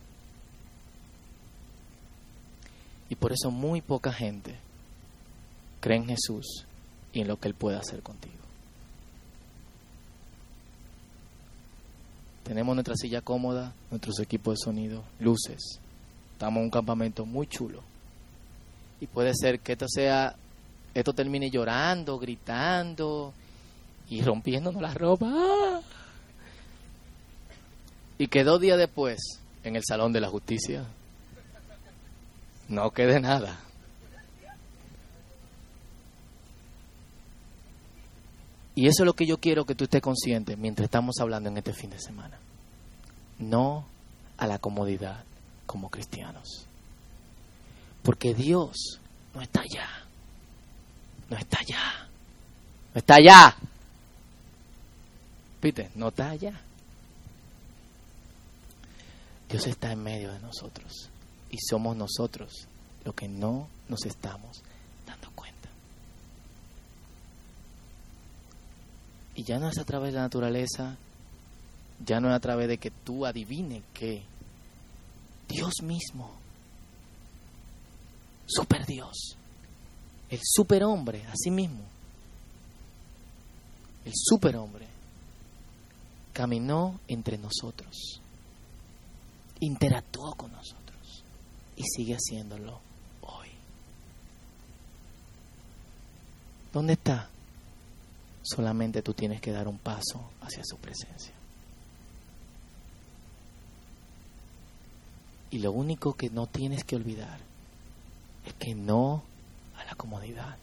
Y 3.09 3.15
por 3.15 3.33
eso 3.33 3.51
muy 3.51 3.81
poca 3.81 4.13
gente 4.13 4.57
cree 5.81 5.97
en 5.97 6.07
Jesús 6.07 6.67
y 7.13 7.21
en 7.21 7.29
lo 7.29 7.39
que 7.39 7.49
Él 7.49 7.55
puede 7.55 7.79
hacer 7.79 8.03
contigo. 8.03 8.35
Tenemos 12.45 12.75
nuestra 12.75 12.97
silla 12.97 13.21
cómoda, 13.21 13.73
nuestros 13.91 14.19
equipos 14.19 14.55
de 14.55 14.65
sonido, 14.65 15.05
luces. 15.21 15.79
Estamos 16.33 16.59
en 16.59 16.65
un 16.65 16.71
campamento 16.71 17.25
muy 17.25 17.47
chulo. 17.47 17.81
Y 19.01 19.07
puede 19.07 19.33
ser 19.35 19.61
que 19.61 19.73
esto 19.73 19.87
sea, 19.89 20.35
esto 20.95 21.13
termine 21.13 21.51
llorando, 21.51 22.19
gritando 22.19 23.33
y 24.09 24.23
rompiéndonos 24.23 24.81
la 24.81 24.93
ropa. 24.93 25.81
Y 28.19 28.27
que 28.27 28.45
dos 28.45 28.61
días 28.61 28.77
después, 28.77 29.19
en 29.65 29.77
el 29.77 29.83
Salón 29.87 30.13
de 30.13 30.21
la 30.21 30.29
Justicia, 30.29 30.85
no 32.69 32.91
quede 32.91 33.21
nada. 33.21 33.59
Y 38.75 38.87
eso 38.87 39.03
es 39.03 39.07
lo 39.07 39.15
que 39.15 39.27
yo 39.27 39.39
quiero 39.39 39.65
que 39.65 39.75
tú 39.75 39.85
estés 39.85 40.01
consciente 40.01 40.57
mientras 40.57 40.85
estamos 40.85 41.17
hablando 41.21 41.51
en 41.51 41.59
este 41.59 41.73
fin 41.73 41.91
de 41.91 41.99
semana. 41.99 42.39
No 43.39 43.85
a 44.39 44.47
la 44.47 44.59
comodidad 44.59 45.25
como 45.67 45.91
cristianos. 45.91 46.67
Porque 48.03 48.35
Dios 48.35 49.01
no 49.35 49.43
está 49.43 49.61
allá. 49.61 50.00
No 51.31 51.39
está 51.39 51.61
allá. 51.61 52.09
No 52.95 52.99
está 52.99 53.15
allá. 53.15 53.57
¿Viste? 55.63 55.91
No 55.95 56.09
está 56.09 56.31
allá. 56.31 56.61
Dios 59.49 59.67
está 59.67 59.93
en 59.93 60.03
medio 60.03 60.33
de 60.33 60.41
nosotros. 60.41 61.09
Y 61.51 61.57
somos 61.59 61.97
nosotros 61.97 62.67
los 63.05 63.15
que 63.15 63.29
no 63.29 63.69
nos 63.89 64.05
estamos 64.05 64.63
Y 69.41 69.45
ya 69.45 69.59
no 69.59 69.71
es 69.71 69.79
a 69.79 69.85
través 69.85 70.13
de 70.13 70.17
la 70.17 70.25
naturaleza, 70.25 70.99
ya 72.05 72.21
no 72.21 72.29
es 72.29 72.35
a 72.35 72.41
través 72.41 72.69
de 72.69 72.77
que 72.77 72.91
tú 72.91 73.25
adivines 73.25 73.83
que 73.95 74.23
Dios 75.49 75.73
mismo, 75.83 76.31
super 78.45 78.85
Dios, 78.85 79.39
el 80.31 80.41
superhombre, 80.43 81.25
así 81.27 81.51
mismo, 81.51 81.83
el 84.05 84.13
superhombre, 84.15 84.87
caminó 86.33 87.01
entre 87.09 87.37
nosotros, 87.37 88.21
interactuó 89.59 90.35
con 90.35 90.53
nosotros 90.53 91.25
y 91.77 91.83
sigue 91.83 92.15
haciéndolo 92.15 92.81
hoy. 93.23 93.49
¿Dónde 96.73 96.93
está? 96.93 97.29
Solamente 98.43 99.03
tú 99.03 99.13
tienes 99.13 99.41
que 99.41 99.51
dar 99.51 99.67
un 99.67 99.79
paso 99.79 100.31
hacia 100.41 100.63
su 100.65 100.77
presencia. 100.77 101.35
Y 105.51 105.59
lo 105.59 105.73
único 105.73 106.15
que 106.15 106.31
no 106.31 106.47
tienes 106.47 106.85
que 106.85 106.95
olvidar 106.95 107.41
es 108.47 108.55
que 108.55 108.77
no 108.77 109.25
a 109.81 109.85
la 109.85 109.95
comodidad, 109.95 110.57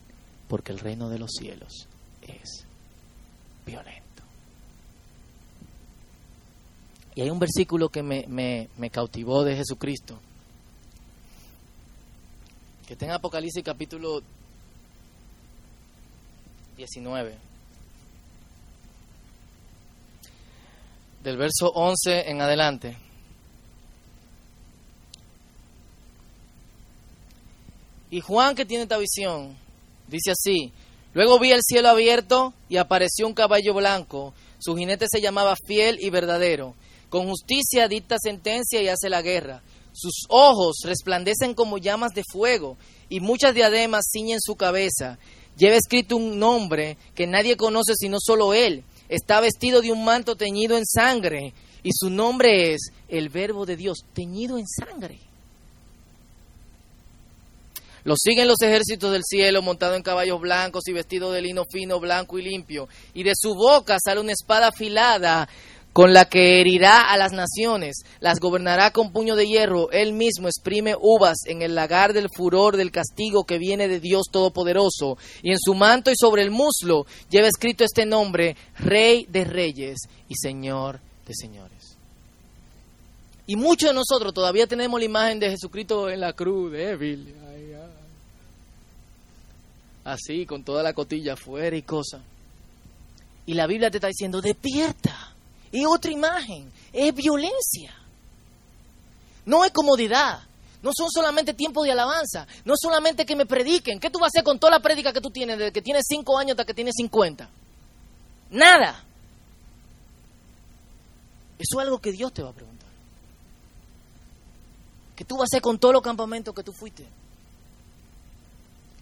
porque 0.47 0.71
el 0.71 0.79
reino 0.79 1.09
de 1.09 1.19
los 1.19 1.31
cielos 1.31 1.87
es 2.21 2.65
violento. 3.65 4.03
Y 7.15 7.21
hay 7.21 7.29
un 7.29 7.39
versículo 7.39 7.89
que 7.89 8.03
me, 8.03 8.25
me, 8.27 8.89
cautivó 8.91 9.43
de 9.43 9.55
Jesucristo, 9.55 10.19
que 12.85 12.93
está 12.93 13.05
en 13.05 13.11
Apocalipsis 13.11 13.63
capítulo 13.63 14.21
19. 16.77 17.35
Del 21.23 21.37
verso 21.37 21.71
11 21.73 22.29
en 22.29 22.41
adelante. 22.41 23.06
Y 28.09 28.21
Juan 28.21 28.55
que 28.55 28.65
tiene 28.65 28.83
esta 28.83 28.97
visión, 28.97 29.57
dice 30.07 30.31
así, 30.31 30.71
luego 31.13 31.39
vi 31.39 31.51
el 31.51 31.61
cielo 31.61 31.89
abierto 31.89 32.53
y 32.69 32.77
apareció 32.77 33.27
un 33.27 33.33
caballo 33.33 33.73
blanco, 33.73 34.33
su 34.59 34.77
jinete 34.77 35.07
se 35.09 35.19
llamaba 35.19 35.55
fiel 35.67 35.97
y 35.99 36.09
verdadero, 36.09 36.73
con 37.09 37.27
justicia 37.27 37.89
dicta 37.89 38.15
sentencia 38.17 38.81
y 38.81 38.87
hace 38.87 39.09
la 39.09 39.21
guerra, 39.21 39.61
sus 39.91 40.25
ojos 40.29 40.77
resplandecen 40.85 41.53
como 41.53 41.79
llamas 41.79 42.13
de 42.13 42.23
fuego 42.31 42.77
y 43.09 43.19
muchas 43.19 43.53
diademas 43.53 44.05
ciñen 44.09 44.39
su 44.39 44.55
cabeza, 44.55 45.19
lleva 45.57 45.75
escrito 45.75 46.15
un 46.15 46.39
nombre 46.39 46.97
que 47.13 47.27
nadie 47.27 47.57
conoce 47.57 47.93
sino 47.95 48.19
solo 48.21 48.53
él, 48.53 48.85
está 49.09 49.41
vestido 49.41 49.81
de 49.81 49.91
un 49.91 50.05
manto 50.05 50.37
teñido 50.37 50.77
en 50.77 50.85
sangre 50.85 51.53
y 51.83 51.89
su 51.91 52.09
nombre 52.09 52.73
es 52.73 52.91
el 53.09 53.27
verbo 53.27 53.65
de 53.65 53.75
Dios, 53.75 54.05
teñido 54.13 54.57
en 54.57 54.65
sangre. 54.65 55.26
Lo 58.07 58.15
siguen 58.15 58.47
los 58.47 58.61
ejércitos 58.61 59.11
del 59.11 59.23
cielo 59.25 59.61
montado 59.61 59.95
en 59.95 60.01
caballos 60.01 60.39
blancos 60.39 60.87
y 60.87 60.93
vestido 60.93 61.33
de 61.33 61.41
lino 61.41 61.65
fino, 61.69 61.99
blanco 61.99 62.39
y 62.39 62.41
limpio. 62.41 62.87
Y 63.13 63.23
de 63.23 63.33
su 63.35 63.53
boca 63.53 63.97
sale 64.01 64.21
una 64.21 64.31
espada 64.31 64.69
afilada 64.69 65.49
con 65.91 66.13
la 66.13 66.23
que 66.23 66.61
herirá 66.61 67.11
a 67.11 67.17
las 67.17 67.33
naciones, 67.33 68.05
las 68.21 68.39
gobernará 68.39 68.91
con 68.91 69.11
puño 69.11 69.35
de 69.35 69.45
hierro, 69.45 69.91
él 69.91 70.13
mismo 70.13 70.47
exprime 70.47 70.95
uvas 70.97 71.39
en 71.47 71.61
el 71.61 71.75
lagar 71.75 72.13
del 72.13 72.29
furor 72.33 72.77
del 72.77 72.91
castigo 72.91 73.43
que 73.43 73.57
viene 73.57 73.89
de 73.89 73.99
Dios 73.99 74.27
Todopoderoso, 74.31 75.17
y 75.43 75.51
en 75.51 75.59
su 75.59 75.73
manto 75.73 76.09
y 76.09 76.15
sobre 76.17 76.43
el 76.43 76.51
muslo 76.51 77.05
lleva 77.29 77.49
escrito 77.49 77.83
este 77.83 78.05
nombre, 78.05 78.55
Rey 78.79 79.25
de 79.27 79.43
Reyes 79.43 79.97
y 80.29 80.35
Señor 80.35 81.01
de 81.27 81.33
Señores. 81.33 81.97
Y 83.47 83.57
muchos 83.57 83.89
de 83.89 83.95
nosotros 83.95 84.33
todavía 84.33 84.65
tenemos 84.65 84.97
la 84.97 85.05
imagen 85.05 85.39
de 85.39 85.49
Jesucristo 85.49 86.09
en 86.09 86.21
la 86.21 86.31
cruz, 86.31 86.71
débil, 86.71 87.33
así, 90.07 90.45
con 90.45 90.63
toda 90.63 90.81
la 90.81 90.93
cotilla 90.93 91.33
afuera 91.33 91.75
y 91.75 91.81
cosas. 91.81 92.21
Y 93.45 93.53
la 93.53 93.67
Biblia 93.67 93.91
te 93.91 93.97
está 93.97 94.07
diciendo, 94.07 94.41
despierta. 94.41 95.33
Es 95.71 95.85
otra 95.85 96.11
imagen, 96.11 96.71
es 96.93 97.13
violencia. 97.13 97.93
No 99.45 99.63
es 99.65 99.71
comodidad. 99.71 100.39
No 100.81 100.91
son 100.95 101.09
solamente 101.09 101.53
tiempos 101.53 101.85
de 101.85 101.91
alabanza. 101.91 102.47
No 102.63 102.73
solamente 102.77 103.25
que 103.25 103.35
me 103.35 103.45
prediquen. 103.45 103.99
¿Qué 103.99 104.09
tú 104.09 104.19
vas 104.19 104.27
a 104.27 104.33
hacer 104.37 104.43
con 104.43 104.59
toda 104.59 104.71
la 104.71 104.79
prédica 104.79 105.11
que 105.11 105.21
tú 105.21 105.29
tienes 105.29 105.57
desde 105.57 105.71
que 105.71 105.81
tienes 105.81 106.05
5 106.07 106.37
años 106.37 106.51
hasta 106.51 106.65
que 106.65 106.73
tienes 106.73 106.93
50? 106.97 107.49
Nada. 108.51 109.03
Eso 111.59 111.79
es 111.79 111.85
algo 111.85 111.99
que 111.99 112.11
Dios 112.11 112.31
te 112.33 112.43
va 112.43 112.49
a 112.49 112.53
preguntar. 112.53 112.87
¿Qué 115.15 115.25
tú 115.25 115.35
vas 115.35 115.43
a 115.43 115.55
hacer 115.55 115.61
con 115.61 115.79
todos 115.79 115.93
los 115.93 116.03
campamentos 116.03 116.53
que 116.53 116.63
tú 116.63 116.71
fuiste? 116.71 117.05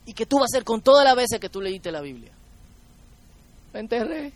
Y 0.06 0.14
que 0.14 0.26
tú 0.26 0.38
vas 0.38 0.54
a 0.54 0.58
hacer 0.58 0.64
con 0.64 0.82
todas 0.82 1.04
las 1.04 1.16
veces 1.16 1.40
que 1.40 1.50
tú 1.50 1.62
leíste 1.62 1.92
la 1.92 2.02
Biblia. 2.02 2.32
La 3.74 3.80
enterré. 3.80 4.32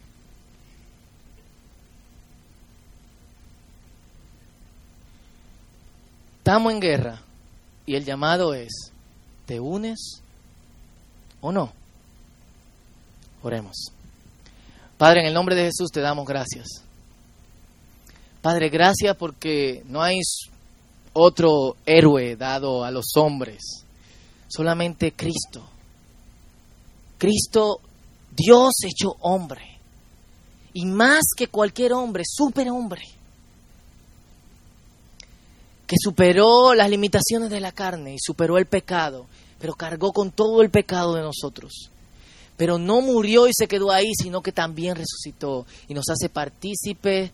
Estamos 6.39 6.73
en 6.73 6.79
guerra 6.79 7.21
y 7.85 7.95
el 7.95 8.05
llamado 8.05 8.53
es, 8.53 8.91
¿te 9.45 9.59
unes 9.59 10.21
o 11.41 11.51
no? 11.51 11.71
Oremos. 13.43 13.91
Padre, 14.97 15.21
en 15.21 15.27
el 15.27 15.33
nombre 15.33 15.55
de 15.55 15.65
Jesús 15.65 15.91
te 15.91 16.01
damos 16.01 16.27
gracias. 16.27 16.83
Padre, 18.41 18.69
gracias 18.69 19.15
porque 19.15 19.83
no 19.87 20.01
hay 20.01 20.19
otro 21.13 21.75
héroe 21.85 22.35
dado 22.35 22.83
a 22.83 22.91
los 22.91 23.15
hombres 23.15 23.85
solamente 24.49 25.13
Cristo. 25.13 25.63
Cristo, 27.17 27.79
Dios 28.35 28.71
hecho 28.83 29.15
hombre. 29.21 29.79
Y 30.73 30.85
más 30.85 31.21
que 31.35 31.47
cualquier 31.47 31.93
hombre, 31.93 32.23
superhombre. 32.25 33.03
Que 35.85 35.95
superó 36.01 36.73
las 36.73 36.89
limitaciones 36.89 37.49
de 37.49 37.59
la 37.59 37.71
carne 37.71 38.15
y 38.15 38.19
superó 38.19 38.57
el 38.57 38.65
pecado, 38.65 39.25
pero 39.59 39.73
cargó 39.73 40.11
con 40.11 40.31
todo 40.31 40.61
el 40.61 40.69
pecado 40.69 41.15
de 41.15 41.21
nosotros. 41.21 41.89
Pero 42.57 42.77
no 42.77 43.01
murió 43.01 43.47
y 43.47 43.51
se 43.53 43.67
quedó 43.67 43.91
ahí, 43.91 44.11
sino 44.13 44.41
que 44.41 44.51
también 44.51 44.95
resucitó 44.95 45.65
y 45.87 45.93
nos 45.93 46.05
hace 46.09 46.29
partícipe 46.29 47.31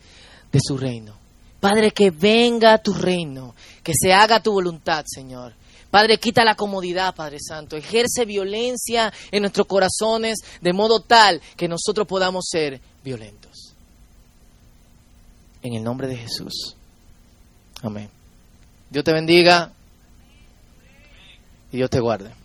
de 0.52 0.60
su 0.62 0.78
reino. 0.78 1.14
Padre, 1.60 1.92
que 1.92 2.12
venga 2.12 2.78
tu 2.78 2.94
reino, 2.94 3.56
que 3.84 3.94
se 4.00 4.14
haga 4.14 4.42
tu 4.42 4.52
voluntad, 4.52 5.04
Señor 5.08 5.54
Padre, 5.96 6.18
quita 6.18 6.44
la 6.44 6.56
comodidad, 6.56 7.16
Padre 7.16 7.38
Santo. 7.40 7.78
Ejerce 7.78 8.26
violencia 8.26 9.14
en 9.32 9.44
nuestros 9.44 9.66
corazones 9.66 10.40
de 10.60 10.74
modo 10.74 11.00
tal 11.00 11.42
que 11.56 11.70
nosotros 11.70 12.06
podamos 12.06 12.44
ser 12.52 12.82
violentos. 13.02 13.74
En 15.62 15.74
el 15.74 15.82
nombre 15.82 16.10
de 16.10 16.18
Jesús. 16.18 16.76
Amén. 17.82 18.10
Dios 18.90 19.06
te 19.06 19.14
bendiga 19.14 19.72
y 21.72 21.78
Dios 21.78 21.90
te 21.90 22.02
guarde. 22.02 22.45